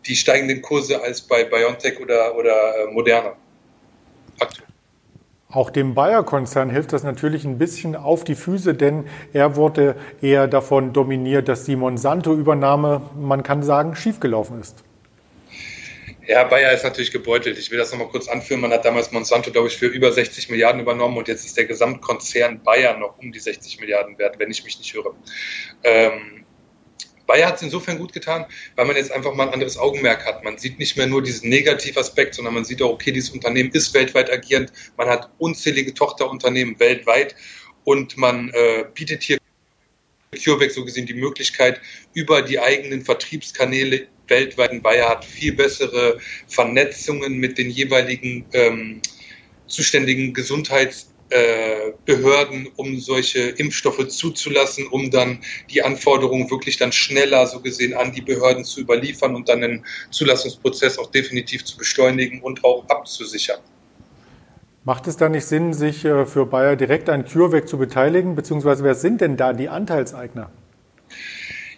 die 0.05 0.15
steigenden 0.15 0.61
Kurse 0.61 1.01
als 1.01 1.21
bei 1.21 1.43
BioNTech 1.43 1.99
oder, 1.99 2.35
oder 2.35 2.83
äh, 2.83 2.91
Moderna. 2.91 3.35
Auch 5.51 5.71
dem 5.71 5.95
Bayer-Konzern 5.95 6.69
hilft 6.69 6.93
das 6.93 7.03
natürlich 7.03 7.43
ein 7.43 7.57
bisschen 7.57 7.95
auf 7.95 8.23
die 8.23 8.35
Füße, 8.35 8.75
denn 8.75 9.05
er 9.33 9.55
wurde 9.55 9.95
eher 10.21 10.47
davon 10.47 10.93
dominiert, 10.93 11.47
dass 11.47 11.63
die 11.63 11.75
Monsanto-Übernahme, 11.75 13.01
man 13.19 13.41
kann 13.41 13.63
sagen, 13.63 13.95
schiefgelaufen 13.95 14.61
ist. 14.61 14.83
Ja, 16.29 16.43
Bayer 16.43 16.71
ist 16.73 16.83
natürlich 16.83 17.09
gebeutelt. 17.09 17.57
Ich 17.57 17.71
will 17.71 17.79
das 17.79 17.91
nochmal 17.91 18.07
kurz 18.09 18.27
anführen. 18.27 18.61
Man 18.61 18.71
hat 18.71 18.85
damals 18.85 19.11
Monsanto, 19.11 19.51
glaube 19.51 19.67
ich, 19.67 19.75
für 19.75 19.87
über 19.87 20.11
60 20.11 20.47
Milliarden 20.49 20.79
übernommen 20.79 21.17
und 21.17 21.27
jetzt 21.27 21.43
ist 21.43 21.57
der 21.57 21.65
Gesamtkonzern 21.65 22.61
Bayer 22.61 22.95
noch 22.99 23.17
um 23.17 23.31
die 23.31 23.39
60 23.39 23.79
Milliarden 23.79 24.15
wert, 24.19 24.37
wenn 24.37 24.51
ich 24.51 24.63
mich 24.63 24.77
nicht 24.77 24.93
höre. 24.93 25.15
Ähm, 25.83 26.45
Bayer 27.25 27.47
hat 27.47 27.55
es 27.55 27.63
insofern 27.63 27.97
gut 27.97 28.13
getan, 28.13 28.45
weil 28.75 28.85
man 28.85 28.95
jetzt 28.95 29.11
einfach 29.11 29.33
mal 29.33 29.47
ein 29.47 29.53
anderes 29.53 29.79
Augenmerk 29.79 30.23
hat. 30.23 30.43
Man 30.43 30.59
sieht 30.59 30.77
nicht 30.77 30.97
mehr 30.97 31.07
nur 31.07 31.23
diesen 31.23 31.49
Negativaspekt, 31.49 32.35
sondern 32.35 32.53
man 32.53 32.63
sieht 32.63 32.83
auch, 32.83 32.91
okay, 32.91 33.11
dieses 33.11 33.31
Unternehmen 33.31 33.71
ist 33.71 33.95
weltweit 33.95 34.31
agierend. 34.31 34.71
Man 34.97 35.09
hat 35.09 35.31
unzählige 35.39 35.95
Tochterunternehmen 35.95 36.79
weltweit 36.79 37.35
und 37.85 38.17
man 38.17 38.49
äh, 38.49 38.85
bietet 38.93 39.23
hier 39.23 39.39
CureVac 40.31 40.69
so 40.69 40.85
gesehen 40.85 41.07
die 41.07 41.15
Möglichkeit, 41.15 41.81
über 42.13 42.43
die 42.43 42.59
eigenen 42.59 43.03
Vertriebskanäle 43.03 44.07
weltweiten 44.29 44.81
Bayer 44.81 45.09
hat 45.09 45.25
viel 45.25 45.51
bessere 45.53 46.17
Vernetzungen 46.47 47.37
mit 47.37 47.57
den 47.57 47.69
jeweiligen 47.69 48.45
ähm, 48.53 49.01
zuständigen 49.67 50.33
Gesundheitsbehörden, 50.33 52.65
äh, 52.65 52.71
um 52.75 52.99
solche 52.99 53.39
Impfstoffe 53.39 54.07
zuzulassen, 54.07 54.87
um 54.87 55.11
dann 55.11 55.39
die 55.69 55.83
Anforderungen 55.83 56.49
wirklich 56.49 56.77
dann 56.77 56.91
schneller 56.91 57.45
so 57.47 57.61
gesehen 57.61 57.93
an 57.93 58.11
die 58.11 58.21
Behörden 58.21 58.65
zu 58.65 58.81
überliefern 58.81 59.35
und 59.35 59.47
dann 59.49 59.61
den 59.61 59.85
Zulassungsprozess 60.11 60.97
auch 60.97 61.11
definitiv 61.11 61.65
zu 61.65 61.77
beschleunigen 61.77 62.41
und 62.41 62.63
auch 62.63 62.89
abzusichern. 62.89 63.59
Macht 64.85 65.07
es 65.07 65.17
da 65.17 65.27
nicht 65.29 65.45
Sinn, 65.45 65.73
sich 65.73 66.05
äh, 66.05 66.25
für 66.25 66.45
Bayer 66.45 66.75
direkt 66.75 67.09
an 67.09 67.25
CureVac 67.25 67.67
zu 67.67 67.77
beteiligen, 67.77 68.35
beziehungsweise 68.35 68.83
wer 68.83 68.95
sind 68.95 69.21
denn 69.21 69.37
da 69.37 69.53
die 69.53 69.69
Anteilseigner? 69.69 70.49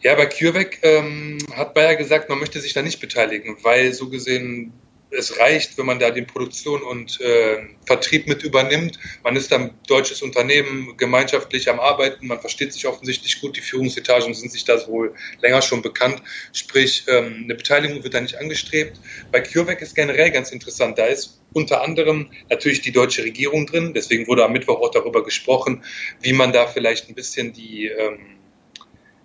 Ja, 0.03 0.15
bei 0.15 0.25
CureVac 0.25 0.79
ähm, 0.81 1.37
hat 1.55 1.75
Bayer 1.75 1.95
gesagt, 1.95 2.27
man 2.27 2.39
möchte 2.39 2.59
sich 2.59 2.73
da 2.73 2.81
nicht 2.81 2.99
beteiligen, 2.99 3.57
weil 3.61 3.93
so 3.93 4.09
gesehen 4.09 4.73
es 5.11 5.37
reicht, 5.39 5.77
wenn 5.77 5.85
man 5.85 5.99
da 5.99 6.09
den 6.09 6.25
Produktion 6.25 6.81
und 6.81 7.19
äh, 7.21 7.57
Vertrieb 7.85 8.27
mit 8.27 8.43
übernimmt. 8.43 8.97
Man 9.23 9.35
ist 9.35 9.51
dann 9.51 9.71
deutsches 9.87 10.21
Unternehmen 10.21 10.95
gemeinschaftlich 10.97 11.69
am 11.69 11.79
Arbeiten, 11.79 12.27
man 12.27 12.39
versteht 12.39 12.73
sich 12.73 12.87
offensichtlich 12.87 13.41
gut, 13.41 13.57
die 13.57 13.61
Führungsetagen 13.61 14.33
sind 14.33 14.51
sich 14.51 14.63
da 14.63 14.87
wohl 14.87 15.13
länger 15.41 15.61
schon 15.61 15.81
bekannt. 15.81 16.23
Sprich, 16.53 17.03
ähm, 17.07 17.41
eine 17.43 17.55
Beteiligung 17.55 18.03
wird 18.03 18.13
da 18.13 18.21
nicht 18.21 18.39
angestrebt. 18.39 18.99
Bei 19.31 19.41
CureVac 19.41 19.81
ist 19.81 19.95
generell 19.95 20.31
ganz 20.31 20.51
interessant, 20.51 20.97
da 20.97 21.05
ist 21.05 21.41
unter 21.53 21.83
anderem 21.83 22.31
natürlich 22.49 22.81
die 22.81 22.93
deutsche 22.93 23.23
Regierung 23.23 23.67
drin, 23.67 23.93
deswegen 23.93 24.25
wurde 24.27 24.45
am 24.45 24.53
Mittwoch 24.53 24.79
auch 24.79 24.91
darüber 24.91 25.23
gesprochen, 25.23 25.83
wie 26.21 26.33
man 26.33 26.53
da 26.53 26.65
vielleicht 26.65 27.09
ein 27.09 27.15
bisschen 27.15 27.51
die 27.53 27.87
ähm, 27.87 28.40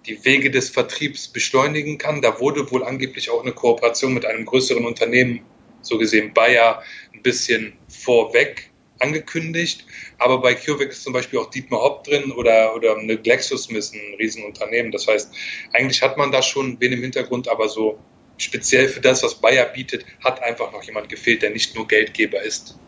die 0.07 0.25
Wege 0.25 0.51
des 0.51 0.71
Vertriebs 0.71 1.29
beschleunigen 1.29 1.99
kann. 1.99 2.23
Da 2.23 2.39
wurde 2.41 2.71
wohl 2.71 2.85
angeblich 2.85 3.31
auch 3.31 3.43
eine 3.43 3.53
Kooperation 3.53 4.15
mit 4.15 4.25
einem 4.25 4.47
größeren 4.47 4.85
Unternehmen, 4.85 5.41
so 5.83 5.99
gesehen 5.99 6.33
Bayer, 6.33 6.83
ein 7.13 7.23
bisschen 7.23 7.73
vorweg 7.89 8.71
angekündigt. 9.01 9.85
Aber 10.19 10.41
bei 10.41 10.55
CureVac 10.55 10.91
ist 10.91 11.03
zum 11.03 11.13
Beispiel 11.13 11.39
auch 11.39 11.51
Dietmar 11.51 11.83
Hopp 11.83 12.05
drin 12.05 12.33
oder, 12.33 12.75
oder 12.75 12.97
eine 12.97 13.17
GlaxoSmith, 13.17 13.93
ein 13.93 14.15
Riesenunternehmen. 14.19 14.93
Das 14.93 15.07
heißt, 15.07 15.31
eigentlich 15.73 16.01
hat 16.03 16.17
man 16.17 16.33
da 16.33 16.43
schon 16.43 16.81
wen 16.81 16.93
im 16.93 17.03
Hintergrund, 17.03 17.49
aber 17.49 17.69
so 17.69 17.99
speziell 18.39 18.89
für 18.89 19.01
das, 19.01 19.23
was 19.23 19.35
Bayer 19.35 19.67
bietet, 19.67 20.05
hat 20.23 20.43
einfach 20.43 20.73
noch 20.73 20.83
jemand 20.83 21.09
gefehlt, 21.09 21.43
der 21.43 21.51
nicht 21.51 21.75
nur 21.75 21.87
Geldgeber 21.87 22.43
ist. 22.43 22.79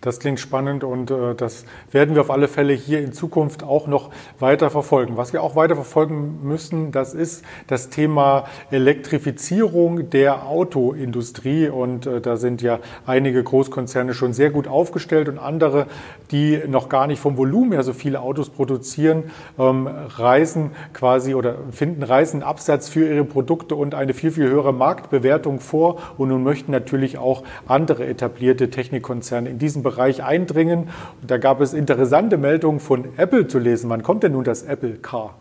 Das 0.00 0.18
klingt 0.18 0.40
spannend 0.40 0.82
und 0.82 1.10
äh, 1.10 1.34
das 1.34 1.66
werden 1.92 2.14
wir 2.14 2.22
auf 2.22 2.30
alle 2.30 2.48
Fälle 2.48 2.72
hier 2.72 3.00
in 3.00 3.12
Zukunft 3.12 3.62
auch 3.62 3.86
noch 3.86 4.08
weiter 4.38 4.70
verfolgen. 4.70 5.18
Was 5.18 5.34
wir 5.34 5.42
auch 5.42 5.56
weiter 5.56 5.74
verfolgen 5.74 6.38
müssen, 6.42 6.90
das 6.90 7.12
ist 7.12 7.44
das 7.66 7.90
Thema 7.90 8.46
Elektrifizierung 8.70 10.08
der 10.08 10.46
Autoindustrie. 10.46 11.68
Und 11.68 12.06
äh, 12.06 12.22
da 12.22 12.38
sind 12.38 12.62
ja 12.62 12.78
einige 13.04 13.42
Großkonzerne 13.44 14.14
schon 14.14 14.32
sehr 14.32 14.48
gut 14.48 14.68
aufgestellt 14.68 15.28
und 15.28 15.38
andere, 15.38 15.86
die 16.30 16.62
noch 16.66 16.88
gar 16.88 17.06
nicht 17.06 17.20
vom 17.20 17.36
Volumen 17.36 17.72
her 17.72 17.82
so 17.82 17.92
viele 17.92 18.22
Autos 18.22 18.48
produzieren, 18.48 19.24
ähm, 19.58 19.86
reisen 19.86 20.70
quasi 20.94 21.34
oder 21.34 21.56
finden 21.72 22.04
reisen 22.04 22.42
Absatz 22.42 22.88
für 22.88 23.06
ihre 23.06 23.24
Produkte 23.24 23.74
und 23.74 23.94
eine 23.94 24.14
viel, 24.14 24.30
viel 24.30 24.48
höhere 24.48 24.72
Marktbewertung 24.72 25.60
vor. 25.60 25.98
Und 26.16 26.30
nun 26.30 26.42
möchten 26.42 26.72
natürlich 26.72 27.18
auch 27.18 27.42
andere 27.66 28.06
etablierte 28.06 28.70
Technikkonzerne 28.70 29.50
in 29.50 29.58
diesem 29.58 29.82
Bereich 29.82 29.89
Bereich 29.90 30.22
eindringen. 30.22 30.88
Und 31.20 31.30
da 31.30 31.36
gab 31.38 31.60
es 31.60 31.72
interessante 31.72 32.36
Meldungen 32.36 32.80
von 32.80 33.18
Apple 33.18 33.48
zu 33.48 33.58
lesen. 33.58 33.90
Wann 33.90 34.02
kommt 34.02 34.22
denn 34.22 34.32
nun 34.32 34.44
das 34.44 34.62
Apple 34.62 34.94
Car? 34.96 35.36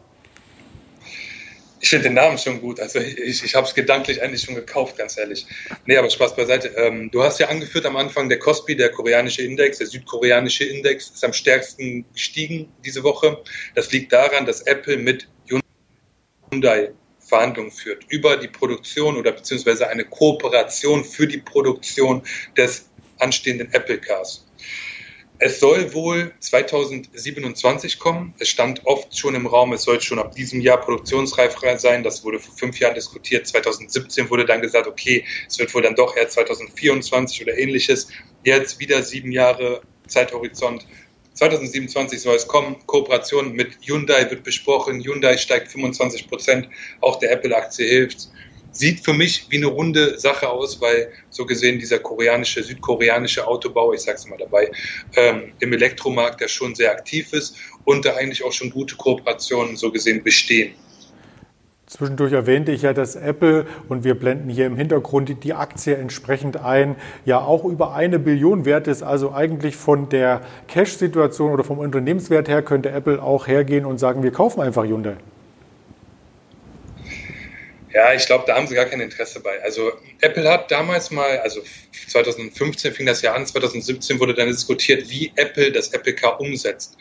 Ich 1.82 1.90
finde 1.90 2.10
den 2.10 2.16
Namen 2.16 2.38
schon 2.38 2.60
gut. 2.60 2.80
Also 2.80 3.00
ich, 3.00 3.44
ich 3.44 3.56
habe 3.56 3.66
es 3.66 3.74
gedanklich 3.74 4.22
eigentlich 4.22 4.42
schon 4.42 4.56
gekauft, 4.56 4.98
ganz 4.98 5.18
ehrlich. 5.18 5.46
Nee, 5.86 5.96
aber 5.98 6.10
Spaß 6.10 6.36
beiseite. 6.36 6.70
Ähm, 6.76 7.10
du 7.12 7.24
hast 7.24 7.40
ja 7.40 7.48
angeführt 7.48 7.86
am 7.86 7.96
Anfang, 7.96 8.28
der 8.28 8.40
Kospi, 8.40 8.76
der 8.76 8.90
koreanische 8.90 9.44
Index, 9.44 9.78
der 9.78 9.88
südkoreanische 9.88 10.66
Index, 10.66 11.10
ist 11.10 11.24
am 11.24 11.32
stärksten 11.32 12.06
gestiegen 12.12 12.70
diese 12.84 13.04
Woche. 13.04 13.38
Das 13.76 13.92
liegt 13.94 14.12
daran, 14.12 14.46
dass 14.46 14.62
Apple 14.62 14.98
mit 14.98 15.30
Hyundai 16.52 16.92
Verhandlungen 17.30 17.72
führt 17.72 18.04
über 18.10 18.36
die 18.38 18.48
Produktion 18.48 19.16
oder 19.16 19.32
beziehungsweise 19.32 19.88
eine 19.88 20.04
Kooperation 20.04 21.06
für 21.06 21.28
die 21.28 21.38
Produktion 21.38 22.24
des 22.58 22.89
anstehenden 23.20 23.72
Apple 23.74 24.00
Cars. 24.00 24.46
Es 25.42 25.62
soll 25.62 25.94
wohl 25.94 26.34
2027 26.42 27.98
kommen. 27.98 28.34
Es 28.40 28.50
stand 28.50 28.86
oft 28.86 29.18
schon 29.18 29.36
im 29.36 29.48
Raum, 29.48 29.72
es 29.72 29.84
soll 29.84 30.02
schon 30.02 30.20
ab 30.20 30.36
diesem 30.36 30.60
Jahr 30.60 30.82
produktionsreif 30.82 31.56
sein. 31.78 32.04
Das 32.04 32.26
wurde 32.26 32.40
vor 32.40 32.54
fünf 32.58 32.78
Jahren 32.78 32.96
diskutiert. 32.96 33.48
2017 33.48 34.30
wurde 34.30 34.46
dann 34.46 34.62
gesagt, 34.62 34.86
okay, 34.86 35.24
es 35.48 35.58
wird 35.58 35.74
wohl 35.74 35.82
dann 35.82 35.96
doch 35.96 36.18
eher 36.18 36.28
2024 36.28 37.42
oder 37.42 37.58
ähnliches. 37.58 38.10
Jetzt 38.44 38.80
wieder 38.80 39.02
sieben 39.02 39.32
Jahre 39.32 39.82
Zeithorizont. 40.08 40.86
2027 41.36 42.20
soll 42.20 42.36
es 42.36 42.46
kommen. 42.46 42.76
Kooperation 42.86 43.54
mit 43.54 43.78
Hyundai 43.82 44.30
wird 44.30 44.44
besprochen. 44.44 45.02
Hyundai 45.02 45.38
steigt 45.38 45.70
25 45.70 46.28
Prozent. 46.28 46.68
Auch 47.00 47.18
der 47.18 47.32
Apple-Aktie 47.32 47.88
hilft 47.88 48.28
sieht 48.80 49.02
für 49.02 49.14
mich 49.14 49.46
wie 49.50 49.58
eine 49.58 49.66
runde 49.66 50.18
Sache 50.18 50.50
aus, 50.50 50.80
weil 50.80 51.12
so 51.30 51.46
gesehen 51.46 51.80
dieser 51.80 52.00
koreanische, 52.00 52.64
südkoreanische 52.64 53.46
Autobau, 53.46 53.92
ich 53.92 54.02
sag's 54.02 54.26
mal 54.26 54.38
dabei, 54.38 54.72
ähm, 55.18 55.52
im 55.60 55.74
Elektromarkt, 55.74 56.40
der 56.40 56.48
schon 56.48 56.74
sehr 56.76 56.92
aktiv 56.92 57.34
ist 57.34 57.58
und 57.84 58.06
da 58.06 58.16
eigentlich 58.16 58.42
auch 58.44 58.54
schon 58.54 58.70
gute 58.70 58.96
Kooperationen 58.96 59.76
so 59.76 59.92
gesehen 59.92 60.24
bestehen. 60.24 60.74
Zwischendurch 61.88 62.32
erwähnte 62.32 62.72
ich 62.72 62.84
ja, 62.84 62.94
dass 62.94 63.16
Apple, 63.16 63.66
und 63.90 64.04
wir 64.04 64.14
blenden 64.14 64.48
hier 64.48 64.68
im 64.68 64.78
Hintergrund 64.78 65.44
die 65.44 65.54
Aktie 65.54 65.96
entsprechend 65.96 66.56
ein, 66.56 66.96
ja 67.26 67.40
auch 67.42 67.66
über 67.66 67.96
eine 67.96 68.18
Billion 68.20 68.64
wert 68.64 68.88
ist. 68.88 69.04
Also 69.04 69.34
eigentlich 69.34 69.76
von 69.76 70.08
der 70.08 70.42
Cash-Situation 70.68 71.52
oder 71.52 71.64
vom 71.64 71.80
Unternehmenswert 71.80 72.48
her 72.48 72.62
könnte 72.62 72.92
Apple 72.92 73.22
auch 73.22 73.48
hergehen 73.48 73.86
und 73.86 73.98
sagen, 73.98 74.24
wir 74.24 74.32
kaufen 74.32 74.62
einfach 74.62 74.86
Hyundai. 74.86 75.18
Ja, 77.92 78.14
ich 78.14 78.26
glaube, 78.28 78.44
da 78.46 78.56
haben 78.56 78.68
sie 78.68 78.76
gar 78.76 78.86
kein 78.86 79.02
Interesse 79.02 79.40
bei. 79.40 79.62
Also 79.64 79.94
Apple 80.22 80.48
hat 80.48 80.70
damals 80.70 81.10
mal, 81.10 81.40
also 81.40 81.62
2015 82.08 82.94
fing 82.94 83.08
das 83.08 83.24
Jahr 83.24 83.36
an, 83.36 83.48
2017 83.48 84.20
wurde 84.20 84.36
dann 84.36 84.48
diskutiert, 84.48 85.10
wie 85.10 85.32
Apple 85.36 85.72
das 85.72 85.92
Apple 85.94 86.14
Car 86.14 86.40
umsetzt. 86.40 86.98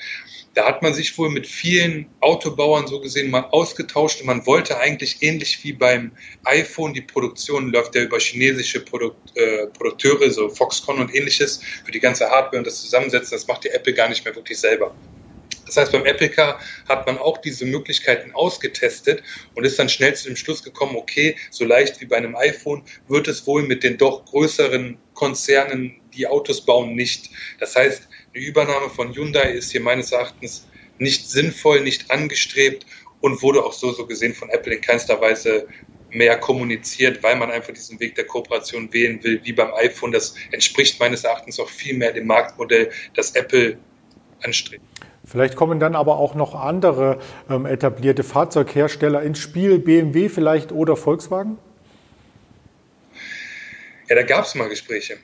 Da 0.55 0.66
hat 0.66 0.83
man 0.83 0.94
sich 0.94 1.16
wohl 1.18 1.29
mit 1.29 1.46
vielen 1.46 2.07
Autobauern 2.20 2.87
so 2.87 3.01
gesehen 3.01 3.31
mal 3.31 3.44
ausgetauscht 3.51 4.20
und 4.20 4.27
man 4.27 4.46
wollte 4.46 4.79
eigentlich 4.79 5.22
ähnlich 5.22 5.62
wie 5.62 5.74
beim 5.74 6.12
iPhone, 6.44 6.94
die 6.94 7.03
Produktion 7.03 7.70
läuft 7.70 7.94
ja 7.94 8.03
über 8.03 8.18
chinesische 8.18 8.81
Produkt, 8.81 9.37
äh, 9.37 9.66
Produkteure, 9.66 10.31
so 10.31 10.48
Foxconn 10.48 10.98
und 10.98 11.14
ähnliches, 11.14 11.61
für 11.85 11.92
die 11.92 12.01
ganze 12.01 12.29
Hardware 12.31 12.59
und 12.59 12.66
das 12.66 12.81
Zusammensetzen, 12.81 13.33
das 13.33 13.46
macht 13.46 13.64
die 13.64 13.68
Apple 13.68 13.92
gar 13.92 14.09
nicht 14.09 14.24
mehr 14.24 14.35
wirklich 14.35 14.59
selber. 14.59 14.94
Das 15.68 15.76
heißt, 15.76 15.92
beim 15.92 16.07
Apple 16.07 16.31
Car 16.31 16.59
hat 16.88 17.07
man 17.07 17.18
auch 17.18 17.38
diese 17.38 17.66
Möglichkeiten 17.66 18.33
ausgetestet 18.33 19.22
und 19.54 19.64
ist 19.64 19.78
dann 19.78 19.90
schnell 19.90 20.14
zu 20.14 20.28
dem 20.28 20.37
Schluss 20.37 20.62
gekommen, 20.62 20.96
okay, 20.96 21.37
so 21.50 21.66
leicht 21.66 22.00
wie 22.00 22.07
bei 22.07 22.16
einem 22.16 22.35
iPhone 22.37 22.83
wird 23.07 23.28
es 23.28 23.46
wohl 23.46 23.62
mit 23.62 23.85
den 23.85 23.98
doch 23.98 24.24
größeren 24.24 24.96
Konzernen, 25.12 26.00
die 26.14 26.26
Autos 26.26 26.64
bauen, 26.64 26.94
nicht. 26.94 27.31
Das 27.61 27.76
heißt, 27.76 28.09
die 28.35 28.40
Übernahme 28.40 28.88
von 28.88 29.14
Hyundai 29.14 29.50
ist 29.50 29.70
hier 29.70 29.83
meines 29.83 30.11
Erachtens 30.11 30.66
nicht 30.98 31.28
sinnvoll, 31.28 31.83
nicht 31.83 32.11
angestrebt 32.11 32.87
und 33.20 33.42
wurde 33.42 33.62
auch 33.62 33.74
so, 33.74 33.92
so 33.92 34.07
gesehen 34.07 34.35
von 34.35 34.48
Apple 34.48 34.74
in 34.74 34.81
keinster 34.81 35.20
Weise 35.20 35.68
mehr 36.11 36.38
kommuniziert, 36.38 37.22
weil 37.22 37.37
man 37.37 37.50
einfach 37.50 37.74
diesen 37.74 38.00
Weg 38.00 38.14
der 38.14 38.24
Kooperation 38.24 38.90
wählen 38.92 39.22
will, 39.22 39.40
wie 39.44 39.52
beim 39.52 39.74
iPhone. 39.74 40.12
Das 40.12 40.35
entspricht 40.50 40.98
meines 40.98 41.24
Erachtens 41.24 41.61
auch 41.61 41.68
viel 41.68 41.94
mehr 41.94 42.12
dem 42.12 42.26
Marktmodell, 42.26 42.90
das 43.14 43.33
Apple 43.33 43.78
anstrebt. 44.42 44.83
Vielleicht 45.28 45.56
kommen 45.56 45.78
dann 45.78 45.94
aber 45.94 46.16
auch 46.16 46.34
noch 46.34 46.54
andere 46.54 47.18
ähm, 47.50 47.66
etablierte 47.66 48.24
Fahrzeughersteller 48.24 49.22
ins 49.22 49.38
Spiel, 49.38 49.78
BMW 49.78 50.30
vielleicht 50.30 50.72
oder 50.72 50.96
Volkswagen? 50.96 51.58
Ja, 54.08 54.16
da 54.16 54.22
gab 54.22 54.46
es 54.46 54.54
mal 54.54 54.70
Gespräche. 54.70 55.18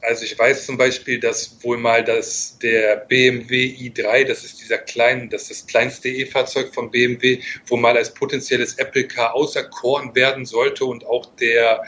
Also 0.00 0.24
ich 0.24 0.36
weiß 0.36 0.66
zum 0.66 0.76
Beispiel, 0.76 1.20
dass 1.20 1.56
wohl 1.62 1.76
mal 1.76 2.04
das 2.04 2.58
der 2.60 2.96
BMW 2.96 3.66
i3, 3.66 4.24
das 4.24 4.44
ist 4.44 4.60
dieser 4.60 4.78
kleine, 4.78 5.28
das 5.28 5.42
ist 5.42 5.50
das 5.50 5.66
kleinste 5.68 6.08
E-Fahrzeug 6.08 6.74
von 6.74 6.90
BMW, 6.90 7.40
wo 7.66 7.76
mal 7.76 7.96
als 7.96 8.12
potenzielles 8.12 8.74
Apple 8.78 9.06
Car 9.06 9.34
auserkoren 9.34 10.14
werden 10.16 10.46
sollte 10.46 10.84
und 10.84 11.06
auch 11.06 11.26
der 11.36 11.84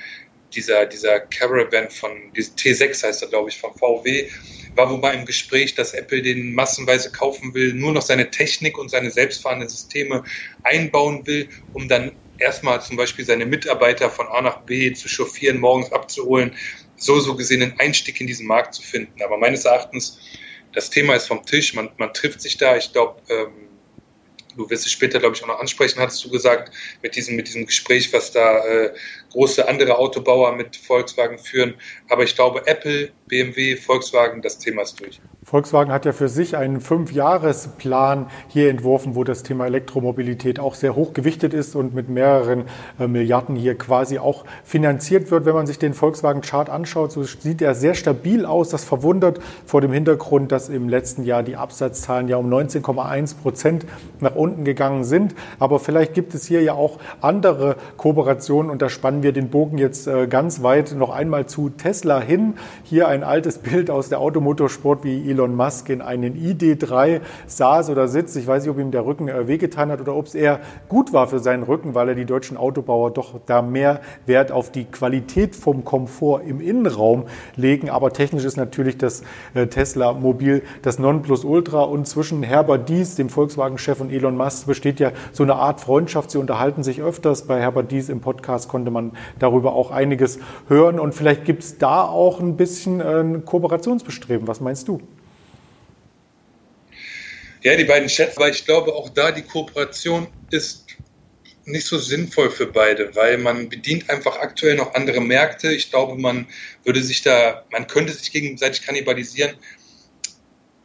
dieser 0.54 0.86
dieser 0.86 1.20
Caravan 1.20 1.88
von 1.90 2.10
T6 2.34 3.04
heißt 3.04 3.22
er 3.22 3.28
glaube 3.28 3.50
ich 3.50 3.60
von 3.60 3.72
VW 3.74 4.28
war 4.76 4.90
wobei 4.90 5.14
im 5.14 5.26
Gespräch, 5.26 5.74
dass 5.74 5.94
Apple 5.94 6.22
den 6.22 6.54
massenweise 6.54 7.10
kaufen 7.12 7.54
will, 7.54 7.74
nur 7.74 7.92
noch 7.92 8.02
seine 8.02 8.30
Technik 8.30 8.78
und 8.78 8.90
seine 8.90 9.10
selbstfahrenden 9.10 9.68
Systeme 9.68 10.24
einbauen 10.62 11.26
will, 11.26 11.50
um 11.72 11.88
dann 11.88 12.16
erstmal 12.38 12.82
zum 12.82 12.96
Beispiel 12.96 13.24
seine 13.24 13.46
Mitarbeiter 13.46 14.10
von 14.10 14.26
A 14.28 14.40
nach 14.40 14.64
B 14.64 14.92
zu 14.92 15.08
chauffieren, 15.08 15.58
morgens 15.60 15.92
abzuholen, 15.92 16.56
so 16.96 17.20
so 17.20 17.36
gesehen 17.36 17.62
einen 17.62 17.78
Einstieg 17.78 18.20
in 18.20 18.26
diesen 18.26 18.46
Markt 18.46 18.74
zu 18.74 18.82
finden. 18.82 19.22
Aber 19.22 19.38
meines 19.38 19.64
Erachtens, 19.64 20.18
das 20.72 20.90
Thema 20.90 21.14
ist 21.14 21.26
vom 21.26 21.44
Tisch, 21.44 21.74
man, 21.74 21.90
man 21.98 22.12
trifft 22.12 22.40
sich 22.40 22.56
da. 22.56 22.76
Ich 22.76 22.92
glaube, 22.92 23.22
ähm, 23.28 23.69
du 24.56 24.68
wirst 24.70 24.86
es 24.86 24.92
später, 24.92 25.18
glaube 25.18 25.36
ich, 25.36 25.42
auch 25.42 25.48
noch 25.48 25.60
ansprechen, 25.60 26.00
hattest 26.00 26.24
du 26.24 26.30
gesagt, 26.30 26.74
mit 27.02 27.16
diesem, 27.16 27.36
mit 27.36 27.48
diesem 27.48 27.66
Gespräch, 27.66 28.12
was 28.12 28.32
da 28.32 28.64
äh, 28.66 28.94
große 29.30 29.66
andere 29.68 29.98
Autobauer 29.98 30.52
mit 30.56 30.76
Volkswagen 30.76 31.38
führen. 31.38 31.74
Aber 32.08 32.24
ich 32.24 32.34
glaube, 32.34 32.66
Apple, 32.66 33.12
BMW, 33.28 33.76
Volkswagen, 33.76 34.42
das 34.42 34.58
Thema 34.58 34.82
ist 34.82 35.00
durch. 35.00 35.20
Volkswagen 35.50 35.92
hat 35.92 36.04
ja 36.04 36.12
für 36.12 36.28
sich 36.28 36.56
einen 36.56 36.80
Fünfjahresplan 36.80 38.26
hier 38.46 38.70
entworfen, 38.70 39.16
wo 39.16 39.24
das 39.24 39.42
Thema 39.42 39.66
Elektromobilität 39.66 40.60
auch 40.60 40.76
sehr 40.76 40.94
hoch 40.94 41.12
gewichtet 41.12 41.54
ist 41.54 41.74
und 41.74 41.92
mit 41.92 42.08
mehreren 42.08 42.66
äh, 43.00 43.08
Milliarden 43.08 43.56
hier 43.56 43.76
quasi 43.76 44.20
auch 44.20 44.44
finanziert 44.62 45.32
wird. 45.32 45.46
Wenn 45.46 45.54
man 45.54 45.66
sich 45.66 45.80
den 45.80 45.92
Volkswagen-Chart 45.92 46.70
anschaut, 46.70 47.10
so 47.10 47.24
sieht 47.24 47.62
er 47.62 47.74
sehr 47.74 47.94
stabil 47.94 48.46
aus. 48.46 48.68
Das 48.68 48.84
verwundert 48.84 49.40
vor 49.66 49.80
dem 49.80 49.90
Hintergrund, 49.90 50.52
dass 50.52 50.68
im 50.68 50.88
letzten 50.88 51.24
Jahr 51.24 51.42
die 51.42 51.56
Absatzzahlen 51.56 52.28
ja 52.28 52.36
um 52.36 52.48
19,1 52.48 53.34
Prozent 53.42 53.86
nach 54.20 54.36
unten 54.36 54.62
gegangen 54.62 55.02
sind. 55.02 55.34
Aber 55.58 55.80
vielleicht 55.80 56.14
gibt 56.14 56.32
es 56.32 56.46
hier 56.46 56.62
ja 56.62 56.74
auch 56.74 57.00
andere 57.20 57.74
Kooperationen 57.96 58.70
und 58.70 58.82
da 58.82 58.88
spannen 58.88 59.24
wir 59.24 59.32
den 59.32 59.48
Bogen 59.48 59.78
jetzt 59.78 60.06
äh, 60.06 60.28
ganz 60.28 60.62
weit 60.62 60.94
noch 60.96 61.10
einmal 61.10 61.46
zu 61.46 61.70
Tesla 61.70 62.20
hin. 62.20 62.54
Hier 62.84 63.08
ein 63.08 63.24
altes 63.24 63.58
Bild 63.70 63.90
aus 63.90 64.10
der 64.10 64.20
Automotorsport, 64.20 65.02
wie 65.02 65.28
Elon 65.28 65.39
Elon 65.40 65.56
Musk 65.56 65.88
in 65.88 66.02
einen 66.02 66.34
ID3 66.34 67.22
saß 67.46 67.88
oder 67.88 68.08
sitzt. 68.08 68.36
Ich 68.36 68.46
weiß 68.46 68.62
nicht, 68.62 68.70
ob 68.70 68.78
ihm 68.78 68.90
der 68.90 69.06
Rücken 69.06 69.28
äh, 69.28 69.48
wehgetan 69.48 69.90
hat 69.90 70.00
oder 70.02 70.14
ob 70.14 70.26
es 70.26 70.34
eher 70.34 70.60
gut 70.88 71.14
war 71.14 71.28
für 71.28 71.38
seinen 71.38 71.62
Rücken, 71.62 71.94
weil 71.94 72.10
er 72.10 72.14
die 72.14 72.26
deutschen 72.26 72.58
Autobauer 72.58 73.10
doch 73.10 73.40
da 73.46 73.62
mehr 73.62 74.00
Wert 74.26 74.52
auf 74.52 74.70
die 74.70 74.84
Qualität 74.84 75.56
vom 75.56 75.82
Komfort 75.82 76.42
im 76.46 76.60
Innenraum 76.60 77.24
legen. 77.56 77.88
Aber 77.88 78.12
technisch 78.12 78.44
ist 78.44 78.58
natürlich 78.58 78.98
das 78.98 79.22
äh, 79.54 79.66
Tesla 79.66 80.12
Mobil 80.12 80.62
das 80.82 80.98
Nonplusultra. 80.98 81.84
Und 81.84 82.06
zwischen 82.06 82.42
Herbert 82.42 82.90
Dies, 82.90 83.14
dem 83.14 83.30
Volkswagen-Chef, 83.30 83.98
und 84.00 84.12
Elon 84.12 84.36
Musk 84.36 84.66
besteht 84.66 85.00
ja 85.00 85.12
so 85.32 85.42
eine 85.42 85.54
Art 85.54 85.80
Freundschaft. 85.80 86.30
Sie 86.30 86.38
unterhalten 86.38 86.82
sich 86.82 87.00
öfters. 87.00 87.46
Bei 87.46 87.60
Herbert 87.60 87.90
Dies 87.90 88.10
im 88.10 88.20
Podcast 88.20 88.68
konnte 88.68 88.90
man 88.90 89.12
darüber 89.38 89.72
auch 89.72 89.90
einiges 89.90 90.38
hören. 90.68 91.00
Und 91.00 91.14
vielleicht 91.14 91.46
gibt 91.46 91.62
es 91.62 91.78
da 91.78 92.02
auch 92.04 92.40
ein 92.40 92.58
bisschen 92.58 93.00
äh, 93.00 93.20
ein 93.20 93.46
Kooperationsbestreben. 93.46 94.46
Was 94.46 94.60
meinst 94.60 94.86
du? 94.86 95.00
Ja, 97.62 97.76
die 97.76 97.84
beiden 97.84 98.08
Chats, 98.08 98.38
weil 98.38 98.52
ich 98.52 98.64
glaube, 98.64 98.94
auch 98.94 99.10
da 99.10 99.30
die 99.30 99.42
Kooperation 99.42 100.28
ist 100.50 100.86
nicht 101.66 101.86
so 101.86 101.98
sinnvoll 101.98 102.50
für 102.50 102.66
beide, 102.66 103.14
weil 103.14 103.36
man 103.36 103.68
bedient 103.68 104.08
einfach 104.08 104.38
aktuell 104.38 104.76
noch 104.76 104.94
andere 104.94 105.20
Märkte. 105.20 105.70
Ich 105.70 105.90
glaube, 105.90 106.20
man 106.20 106.46
würde 106.84 107.02
sich 107.02 107.20
da, 107.22 107.66
man 107.70 107.86
könnte 107.86 108.14
sich 108.14 108.32
gegenseitig 108.32 108.82
kannibalisieren. 108.82 109.56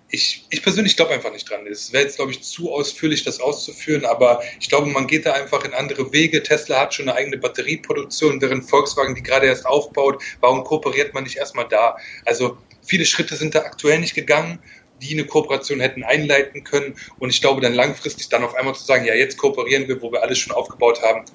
Ich, 0.09 0.45
ich 0.49 0.61
persönlich 0.61 0.97
glaube 0.97 1.13
einfach 1.13 1.31
nicht 1.31 1.49
dran. 1.49 1.65
Es 1.65 1.93
wäre 1.93 2.03
jetzt, 2.03 2.17
glaube 2.17 2.31
ich, 2.31 2.43
zu 2.43 2.71
ausführlich, 2.71 3.23
das 3.23 3.39
auszuführen, 3.39 4.05
aber 4.05 4.41
ich 4.59 4.67
glaube, 4.67 4.87
man 4.87 5.07
geht 5.07 5.25
da 5.25 5.31
einfach 5.31 5.63
in 5.63 5.73
andere 5.73 6.11
Wege. 6.11 6.43
Tesla 6.43 6.81
hat 6.81 6.93
schon 6.93 7.07
eine 7.07 7.17
eigene 7.17 7.37
Batterieproduktion, 7.37 8.41
während 8.41 8.69
Volkswagen 8.69 9.15
die 9.15 9.23
gerade 9.23 9.47
erst 9.47 9.65
aufbaut. 9.65 10.21
Warum 10.41 10.65
kooperiert 10.65 11.13
man 11.13 11.23
nicht 11.23 11.37
erstmal 11.37 11.67
da? 11.69 11.97
Also 12.25 12.57
viele 12.83 13.05
Schritte 13.05 13.35
sind 13.35 13.55
da 13.55 13.59
aktuell 13.59 13.99
nicht 13.99 14.13
gegangen 14.13 14.59
die 15.01 15.13
eine 15.13 15.25
Kooperation 15.25 15.79
hätten 15.79 16.03
einleiten 16.03 16.63
können. 16.63 16.95
Und 17.19 17.29
ich 17.29 17.41
glaube, 17.41 17.61
dann 17.61 17.73
langfristig 17.73 18.29
dann 18.29 18.43
auf 18.43 18.55
einmal 18.55 18.75
zu 18.75 18.83
sagen, 18.83 19.05
ja, 19.05 19.13
jetzt 19.13 19.37
kooperieren 19.37 19.87
wir, 19.87 20.01
wo 20.01 20.11
wir 20.11 20.23
alles 20.23 20.39
schon 20.39 20.55
aufgebaut 20.55 21.01
haben, 21.01 21.25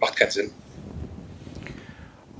macht 0.00 0.16
keinen 0.16 0.30
Sinn. 0.30 0.50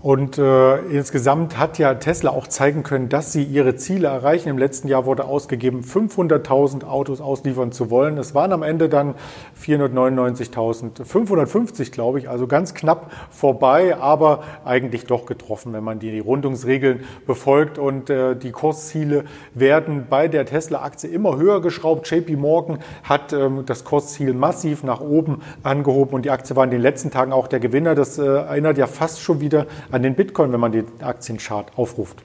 Und 0.03 0.37
äh, 0.37 0.77
insgesamt 0.91 1.57
hat 1.59 1.79
ja 1.79 1.95
Tesla 1.95 2.31
auch 2.31 2.47
zeigen 2.47 2.83
können, 2.83 3.09
dass 3.09 3.33
sie 3.33 3.43
ihre 3.43 3.77
Ziele 3.77 4.09
erreichen. 4.09 4.51
Im 4.51 4.59
letzten 4.59 4.89
Jahr 4.89 5.07
wurde 5.07 5.25
ausgegeben, 5.25 5.81
500.000 5.81 6.85
Autos 6.85 7.23
ausliefern 7.23 7.73
zu 7.73 7.91
wollen. 7.91 8.19
Es 8.19 8.35
waren 8.35 8.53
am 8.53 8.63
Ende 8.63 8.91
dann 8.91 9.15
499.550, 9.61 11.93
glaube 11.93 12.19
ich, 12.19 12.29
also 12.29 12.47
ganz 12.47 12.75
knapp 12.75 13.11
vorbei, 13.31 13.97
aber 13.97 14.43
eigentlich 14.67 15.07
doch 15.07 15.25
getroffen, 15.25 15.73
wenn 15.73 15.83
man 15.83 15.99
die 15.99 16.19
Rundungsregeln 16.19 17.05
befolgt. 17.27 17.79
Und 17.79 18.11
äh, 18.11 18.37
die 18.37 18.53
Kursziele 18.53 19.25
werden 19.55 20.09
bei 20.11 20.29
der 20.29 20.45
Tesla-Aktie 20.45 21.09
immer 21.09 21.39
höher 21.39 21.63
geschraubt. 21.63 22.11
JP 22.11 22.37
Morgan 22.37 22.81
hat 23.03 23.33
ähm, 23.33 23.63
das 23.65 23.85
Kursziel 23.85 24.35
massiv 24.35 24.83
nach 24.85 25.01
oben 25.01 25.41
angehoben 25.63 26.13
und 26.15 26.27
die 26.27 26.31
Aktie 26.31 26.55
war 26.55 26.65
in 26.65 26.71
den 26.71 26.83
letzten 26.83 27.11
Tagen 27.11 27.33
auch 27.33 27.49
der 27.49 27.61
Gewinner. 27.61 27.95
Das 27.95 28.19
äh, 28.19 28.27
erinnert 28.27 28.77
ja 28.77 28.87
fast 28.87 29.23
schon 29.23 29.41
wieder 29.41 29.65
den 30.03 30.15
Bitcoin, 30.15 30.53
wenn 30.53 30.61
man 30.61 30.73
den 30.73 30.87
Aktienchart 31.01 31.77
aufruft? 31.77 32.23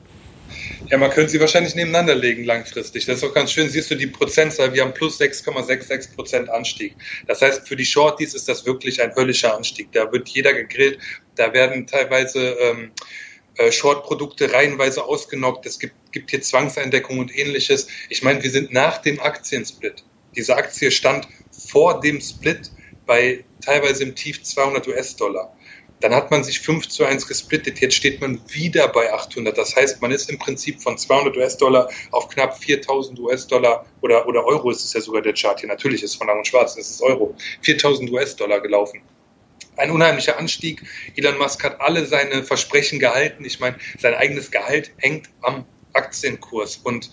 Ja, 0.90 0.98
man 0.98 1.10
könnte 1.10 1.32
sie 1.32 1.40
wahrscheinlich 1.40 1.76
nebeneinander 1.76 2.16
legen 2.16 2.44
langfristig. 2.44 3.06
Das 3.06 3.18
ist 3.18 3.24
auch 3.24 3.34
ganz 3.34 3.52
schön. 3.52 3.70
Siehst 3.70 3.90
du 3.92 3.96
die 3.96 4.08
Prozentzahl? 4.08 4.74
Wir 4.74 4.84
haben 4.84 4.94
plus 4.94 5.20
6,66 5.20 6.16
Prozent 6.16 6.50
Anstieg. 6.50 6.96
Das 7.28 7.42
heißt, 7.42 7.68
für 7.68 7.76
die 7.76 7.86
Shorties 7.86 8.34
ist 8.34 8.50
das 8.50 8.66
wirklich 8.66 9.02
ein 9.02 9.16
höllischer 9.16 9.56
Anstieg. 9.56 9.92
Da 9.94 10.12
wird 10.12 10.28
jeder 10.30 10.54
gegrillt. 10.54 11.00
Da 11.36 11.54
werden 11.54 11.88
teilweise 11.88 12.58
ähm, 12.60 12.92
äh, 13.56 13.72
Short-Produkte 13.72 14.52
reihenweise 14.52 15.04
ausgenockt. 15.04 15.66
Es 15.66 15.80
gibt, 15.80 15.94
gibt 16.12 16.32
hier 16.32 16.42
Zwangseindeckung 16.42 17.20
und 17.20 17.38
ähnliches. 17.38 17.88
Ich 18.10 18.24
meine, 18.24 18.42
wir 18.44 18.50
sind 18.50 18.74
nach 18.74 18.98
dem 18.98 19.20
Aktiensplit. 19.20 20.04
Diese 20.36 20.56
Aktie 20.56 20.92
stand 20.92 21.28
vor 21.52 22.00
dem 22.00 22.20
Split 22.22 22.72
bei 23.06 23.44
teilweise 23.64 24.04
im 24.04 24.16
Tief 24.16 24.42
200 24.44 24.88
US-Dollar. 24.88 25.56
Dann 26.02 26.16
hat 26.16 26.32
man 26.32 26.44
sich 26.44 26.60
5 26.60 26.90
zu 26.90 27.06
1 27.06 27.28
gesplittet. 27.28 27.80
Jetzt 27.80 27.96
steht 27.96 28.20
man 28.22 28.42
wieder 28.50 28.88
bei 28.88 29.14
800. 29.14 29.58
Das 29.58 29.76
heißt, 29.76 30.02
man 30.02 30.12
ist 30.12 30.30
im 30.30 30.40
Prinzip 30.40 30.82
von 30.82 30.98
200 30.98 31.38
US-Dollar 31.38 31.90
auf 32.12 32.28
knapp 32.28 32.58
4000 32.58 33.20
US-Dollar 33.20 33.86
oder, 34.02 34.28
oder 34.28 34.44
Euro 34.46 34.72
ist 34.72 34.84
es 34.84 34.94
ja 34.94 35.02
sogar 35.02 35.22
der 35.22 35.34
Chart 35.34 35.60
hier. 35.60 35.70
Natürlich 35.70 36.04
ist 36.04 36.12
es 36.12 36.16
von 36.18 36.28
Lang 36.28 36.40
und 36.40 36.48
Schwarz, 36.48 36.76
das 36.76 36.90
ist 36.90 37.02
Euro. 37.02 37.36
4000 37.62 38.12
US-Dollar 38.12 38.60
gelaufen. 38.60 39.02
Ein 39.78 39.92
unheimlicher 39.92 40.38
Anstieg. 40.38 40.82
Elon 41.16 41.38
Musk 41.38 41.64
hat 41.64 41.80
alle 41.80 42.06
seine 42.06 42.44
Versprechen 42.44 43.00
gehalten. 43.00 43.46
Ich 43.46 43.60
meine, 43.60 43.78
sein 44.00 44.16
eigenes 44.16 44.52
Gehalt 44.52 44.92
hängt 44.98 45.30
am 45.42 45.66
Aktienkurs 45.94 46.78
und 46.78 47.12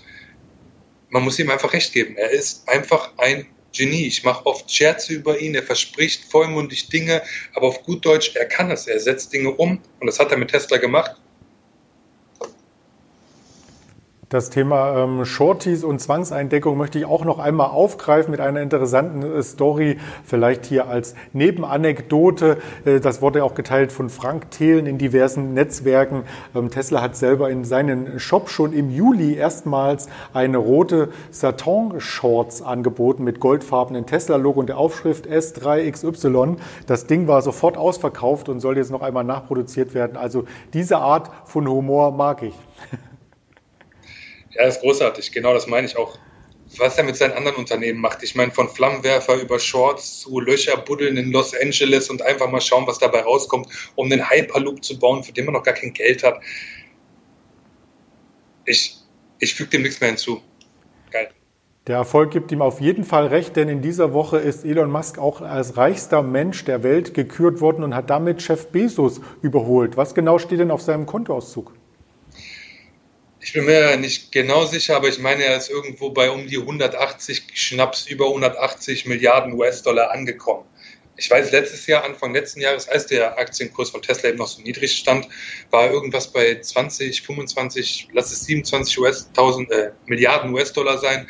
man 1.11 1.22
muss 1.22 1.38
ihm 1.38 1.51
einfach 1.51 1.72
recht 1.72 1.92
geben. 1.92 2.16
Er 2.16 2.31
ist 2.31 2.68
einfach 2.68 3.12
ein 3.18 3.46
Genie. 3.79 4.07
Ich 4.07 4.25
mache 4.25 4.45
oft 4.45 4.71
Scherze 4.71 5.14
über 5.14 5.38
ihn, 5.38 5.55
er 5.55 5.62
verspricht 5.62 6.25
vollmundig 6.25 6.88
Dinge, 6.88 7.23
aber 7.55 7.69
auf 7.69 7.83
gut 7.85 8.05
Deutsch, 8.05 8.35
er 8.35 8.47
kann 8.47 8.71
es, 8.71 8.87
er 8.87 9.01
setzt 9.01 9.33
Dinge 9.33 9.53
um 9.53 9.81
und 10.01 10.07
das 10.07 10.19
hat 10.19 10.33
er 10.33 10.37
mit 10.37 10.51
Tesla 10.51 10.77
gemacht. 10.77 11.12
Das 14.29 14.51
Thema 14.51 14.95
ähm, 14.95 15.25
Shorties 15.25 15.85
und 15.85 16.03
Zwangseindeckung 16.03 16.77
möchte 16.77 16.99
ich 16.99 17.07
auch 17.07 17.25
noch 17.25 17.38
einmal 17.38 17.69
aufgreifen 17.69 18.31
mit 18.31 18.41
einer 18.41 18.61
interessanten 18.61 19.23
äh, 19.23 19.43
Story, 19.43 19.97
vielleicht 20.23 20.67
hier 20.67 20.87
als 20.87 21.14
Nebenanekdote. 21.33 22.59
Äh, 22.85 23.01
das 23.01 23.23
wurde 23.23 23.43
auch 23.43 23.55
geteilt 23.55 23.91
von 23.91 24.11
Frank 24.11 24.51
Thelen 24.51 24.85
in 24.85 24.99
diversen 24.99 25.55
Netzwerken. 25.55 26.25
Ähm, 26.55 26.69
Tesla 26.69 27.01
hat 27.01 27.17
selber 27.17 27.49
in 27.49 27.64
seinen 27.64 28.21
Shop 28.21 28.51
schon 28.51 28.75
im 28.75 28.91
Juli 28.91 29.35
erstmals 29.35 30.11
eine 30.35 30.59
rote 30.59 31.09
Satin-Shorts 31.31 32.61
angeboten 32.61 33.25
mit 33.25 33.41
goldfarbenen 33.41 34.05
Tesla-Logo 34.05 34.61
und 34.61 34.67
der 34.67 34.77
Aufschrift 34.77 35.27
S3XY. 35.27 36.57
Das 36.87 37.07
Ding 37.07 37.29
war 37.29 37.41
sofort 37.41 37.79
ausverkauft 37.79 38.51
und 38.51 38.61
soll 38.61 38.77
jetzt 38.77 38.91
noch 38.91 39.01
einmal 39.01 39.25
nachproduziert 39.25 39.95
werden. 39.95 40.19
Also 40.19 40.45
diese 40.75 40.99
Art 40.99 41.31
von 41.47 41.67
Humor 41.67 42.11
mag 42.11 42.43
ich. 42.43 42.55
Ja, 44.59 44.64
ist 44.64 44.81
großartig. 44.81 45.31
Genau 45.31 45.55
das 45.55 45.68
meine 45.68 45.87
ich 45.87 45.97
auch. 45.97 46.18
Was 46.79 46.99
er 46.99 47.05
mit 47.05 47.16
seinen 47.16 47.33
anderen 47.33 47.57
Unternehmen 47.57 48.01
macht. 48.01 48.23
Ich 48.25 48.35
meine, 48.35 48.51
von 48.51 48.68
Flammenwerfer 48.68 49.37
über 49.37 49.59
Shorts 49.59 50.21
zu 50.21 50.40
Löcher 50.40 50.77
buddeln 50.77 51.16
in 51.16 51.31
Los 51.31 51.55
Angeles 51.55 52.11
und 52.11 52.21
einfach 52.23 52.51
mal 52.51 52.61
schauen, 52.61 52.87
was 52.87 52.99
dabei 52.99 53.21
rauskommt, 53.21 53.68
um 53.94 54.11
den 54.11 54.29
Hyperloop 54.29 54.85
zu 54.85 54.99
bauen, 54.99 55.23
für 55.23 55.33
den 55.33 55.47
man 55.47 55.55
noch 55.55 55.62
gar 55.62 55.75
kein 55.75 55.92
Geld 55.92 56.25
hat. 56.25 56.40
Ich, 58.66 58.97
ich 59.38 59.55
füge 59.55 59.71
dem 59.71 59.83
nichts 59.83 60.01
mehr 60.01 60.11
hinzu. 60.11 60.42
Geil. 61.11 61.31
Der 61.87 61.97
Erfolg 61.97 62.33
gibt 62.33 62.51
ihm 62.53 62.61
auf 62.61 62.81
jeden 62.81 63.05
Fall 63.05 63.29
recht, 63.29 63.57
denn 63.57 63.68
in 63.68 63.81
dieser 63.81 64.12
Woche 64.12 64.38
ist 64.38 64.64
Elon 64.64 64.90
Musk 64.90 65.18
auch 65.18 65.40
als 65.40 65.77
reichster 65.77 66.23
Mensch 66.23 66.64
der 66.64 66.83
Welt 66.83 67.14
gekürt 67.14 67.61
worden 67.61 67.85
und 67.85 67.94
hat 67.94 68.11
damit 68.11 68.42
Chef 68.42 68.66
Bezos 68.66 69.21
überholt. 69.40 69.97
Was 69.97 70.14
genau 70.14 70.38
steht 70.38 70.59
denn 70.59 70.73
auf 70.73 70.83
seinem 70.83 71.07
Kontoauszug? 71.07 71.78
Ich 73.40 73.53
bin 73.53 73.66
mir 73.66 73.96
nicht 73.96 74.33
genau 74.33 74.64
sicher, 74.66 74.96
aber 74.96 75.09
ich 75.09 75.20
meine, 75.20 75.44
er 75.44 75.57
ist 75.57 75.70
irgendwo 75.70 76.11
bei 76.11 76.31
um 76.31 76.48
die 76.48 76.59
180, 76.59 77.44
Schnaps 77.55 78.07
über 78.07 78.27
180 78.27 79.07
Milliarden 79.07 79.53
US-Dollar 79.53 80.11
angekommen. 80.11 80.64
Ich 81.16 81.31
weiß, 81.31 81.53
letztes 81.53 81.87
Jahr, 81.87 82.05
Anfang 82.05 82.33
letzten 82.33 82.61
Jahres, 82.61 82.88
als 82.88 83.07
der 83.07 83.38
Aktienkurs 83.38 83.90
von 83.90 84.03
Tesla 84.03 84.29
eben 84.29 84.38
noch 84.38 84.48
so 84.48 84.62
niedrig 84.62 84.96
stand, 84.96 85.29
war 85.70 85.90
irgendwas 85.90 86.33
bei 86.33 86.61
20, 86.61 87.22
25, 87.22 88.09
lass 88.12 88.33
es 88.33 88.44
27 88.44 88.98
US, 88.98 89.27
1000, 89.29 89.70
äh, 89.70 89.90
Milliarden 90.07 90.53
US-Dollar 90.53 90.98
sein. 90.98 91.29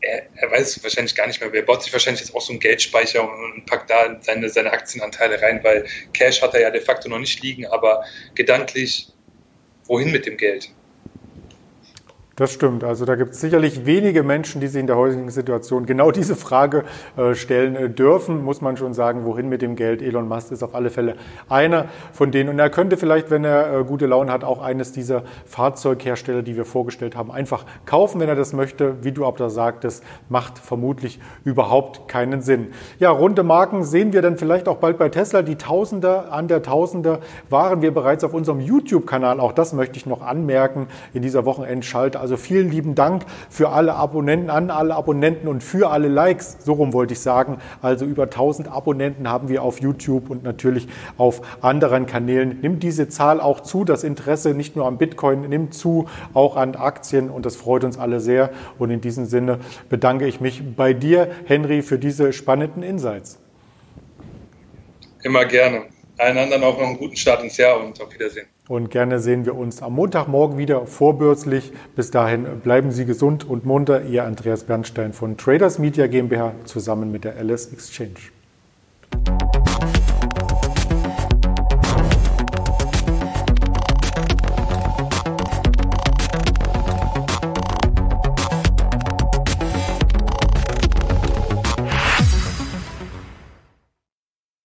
Er, 0.00 0.26
er, 0.36 0.50
weiß 0.50 0.82
wahrscheinlich 0.82 1.14
gar 1.14 1.26
nicht 1.26 1.40
mehr. 1.40 1.52
Er 1.52 1.62
baut 1.62 1.82
sich 1.82 1.92
wahrscheinlich 1.92 2.20
jetzt 2.20 2.34
auch 2.34 2.40
so 2.40 2.52
einen 2.52 2.60
Geldspeicher 2.60 3.22
und, 3.22 3.52
und 3.52 3.66
packt 3.66 3.90
da 3.90 4.18
seine, 4.20 4.48
seine 4.50 4.72
Aktienanteile 4.72 5.40
rein, 5.40 5.60
weil 5.62 5.86
Cash 6.12 6.42
hat 6.42 6.54
er 6.54 6.60
ja 6.60 6.70
de 6.70 6.80
facto 6.80 7.08
noch 7.08 7.18
nicht 7.18 7.42
liegen, 7.42 7.66
aber 7.66 8.04
gedanklich, 8.34 9.08
wohin 9.86 10.12
mit 10.12 10.26
dem 10.26 10.36
Geld? 10.36 10.75
Das 12.36 12.52
stimmt. 12.52 12.84
Also 12.84 13.06
da 13.06 13.14
gibt 13.14 13.32
es 13.32 13.40
sicherlich 13.40 13.86
wenige 13.86 14.22
Menschen, 14.22 14.60
die 14.60 14.66
sich 14.66 14.78
in 14.78 14.86
der 14.86 14.98
heutigen 14.98 15.30
Situation 15.30 15.86
genau 15.86 16.10
diese 16.10 16.36
Frage 16.36 16.84
äh, 17.16 17.34
stellen 17.34 17.74
äh, 17.74 17.88
dürfen. 17.88 18.44
Muss 18.44 18.60
man 18.60 18.76
schon 18.76 18.92
sagen, 18.92 19.24
wohin 19.24 19.48
mit 19.48 19.62
dem 19.62 19.74
Geld? 19.74 20.02
Elon 20.02 20.28
Musk 20.28 20.52
ist 20.52 20.62
auf 20.62 20.74
alle 20.74 20.90
Fälle 20.90 21.14
einer 21.48 21.86
von 22.12 22.32
denen. 22.32 22.50
Und 22.50 22.58
er 22.58 22.68
könnte 22.68 22.98
vielleicht, 22.98 23.30
wenn 23.30 23.44
er 23.44 23.72
äh, 23.80 23.84
gute 23.84 24.04
Laune 24.04 24.30
hat, 24.30 24.44
auch 24.44 24.60
eines 24.60 24.92
dieser 24.92 25.22
Fahrzeughersteller, 25.46 26.42
die 26.42 26.58
wir 26.58 26.66
vorgestellt 26.66 27.16
haben, 27.16 27.30
einfach 27.30 27.64
kaufen, 27.86 28.20
wenn 28.20 28.28
er 28.28 28.36
das 28.36 28.52
möchte. 28.52 29.02
Wie 29.02 29.12
du 29.12 29.24
aber 29.24 29.38
da 29.38 29.48
sagtest, 29.48 30.04
macht 30.28 30.58
vermutlich 30.58 31.18
überhaupt 31.44 32.06
keinen 32.06 32.42
Sinn. 32.42 32.66
Ja, 32.98 33.12
runde 33.12 33.44
Marken 33.44 33.82
sehen 33.82 34.12
wir 34.12 34.20
dann 34.20 34.36
vielleicht 34.36 34.68
auch 34.68 34.76
bald 34.76 34.98
bei 34.98 35.08
Tesla. 35.08 35.40
Die 35.40 35.56
Tausender 35.56 36.30
an 36.32 36.48
der 36.48 36.62
Tausender 36.62 37.20
waren 37.48 37.80
wir 37.80 37.94
bereits 37.94 38.24
auf 38.24 38.34
unserem 38.34 38.60
YouTube-Kanal. 38.60 39.40
Auch 39.40 39.52
das 39.52 39.72
möchte 39.72 39.96
ich 39.96 40.04
noch 40.04 40.20
anmerken 40.20 40.88
in 41.14 41.22
dieser 41.22 41.46
Wochenendschalte. 41.46 42.25
Also 42.26 42.36
vielen 42.36 42.72
lieben 42.72 42.96
Dank 42.96 43.24
für 43.48 43.68
alle 43.68 43.94
Abonnenten, 43.94 44.50
an 44.50 44.72
alle 44.72 44.96
Abonnenten 44.96 45.46
und 45.46 45.62
für 45.62 45.90
alle 45.90 46.08
Likes. 46.08 46.56
So 46.58 46.72
rum 46.72 46.92
wollte 46.92 47.12
ich 47.12 47.20
sagen. 47.20 47.58
Also 47.82 48.04
über 48.04 48.24
1000 48.24 48.66
Abonnenten 48.66 49.30
haben 49.30 49.48
wir 49.48 49.62
auf 49.62 49.80
YouTube 49.80 50.28
und 50.28 50.42
natürlich 50.42 50.88
auf 51.18 51.40
anderen 51.62 52.06
Kanälen. 52.06 52.58
Nimmt 52.62 52.82
diese 52.82 53.08
Zahl 53.08 53.40
auch 53.40 53.60
zu. 53.60 53.84
Das 53.84 54.02
Interesse 54.02 54.54
nicht 54.54 54.74
nur 54.74 54.86
am 54.86 54.98
Bitcoin 54.98 55.42
nimmt 55.42 55.72
zu, 55.72 56.06
auch 56.34 56.56
an 56.56 56.74
Aktien 56.74 57.30
und 57.30 57.46
das 57.46 57.54
freut 57.54 57.84
uns 57.84 57.96
alle 57.96 58.18
sehr. 58.18 58.50
Und 58.76 58.90
in 58.90 59.00
diesem 59.00 59.26
Sinne 59.26 59.60
bedanke 59.88 60.26
ich 60.26 60.40
mich 60.40 60.64
bei 60.74 60.94
dir, 60.94 61.28
Henry, 61.44 61.82
für 61.82 62.00
diese 62.00 62.32
spannenden 62.32 62.82
Insights. 62.82 63.38
Immer 65.22 65.44
gerne. 65.44 65.84
Allen 66.18 66.38
anderen 66.38 66.64
auch 66.64 66.78
noch 66.78 66.86
einen 66.86 66.98
guten 66.98 67.16
Start 67.16 67.42
ins 67.42 67.56
Jahr 67.56 67.78
und 67.82 68.00
auf 68.00 68.12
Wiedersehen. 68.12 68.46
Und 68.68 68.90
gerne 68.90 69.20
sehen 69.20 69.44
wir 69.44 69.54
uns 69.54 69.82
am 69.82 69.94
Montagmorgen 69.94 70.58
wieder 70.58 70.86
vorbörslich. 70.86 71.72
Bis 71.94 72.10
dahin 72.10 72.60
bleiben 72.60 72.90
Sie 72.90 73.04
gesund 73.04 73.48
und 73.48 73.64
munter. 73.64 74.02
Ihr 74.04 74.24
Andreas 74.24 74.64
Bernstein 74.64 75.12
von 75.12 75.36
Traders 75.36 75.78
Media 75.78 76.06
GmbH 76.06 76.54
zusammen 76.64 77.12
mit 77.12 77.24
der 77.24 77.36
Alice 77.36 77.72
Exchange. 77.72 78.35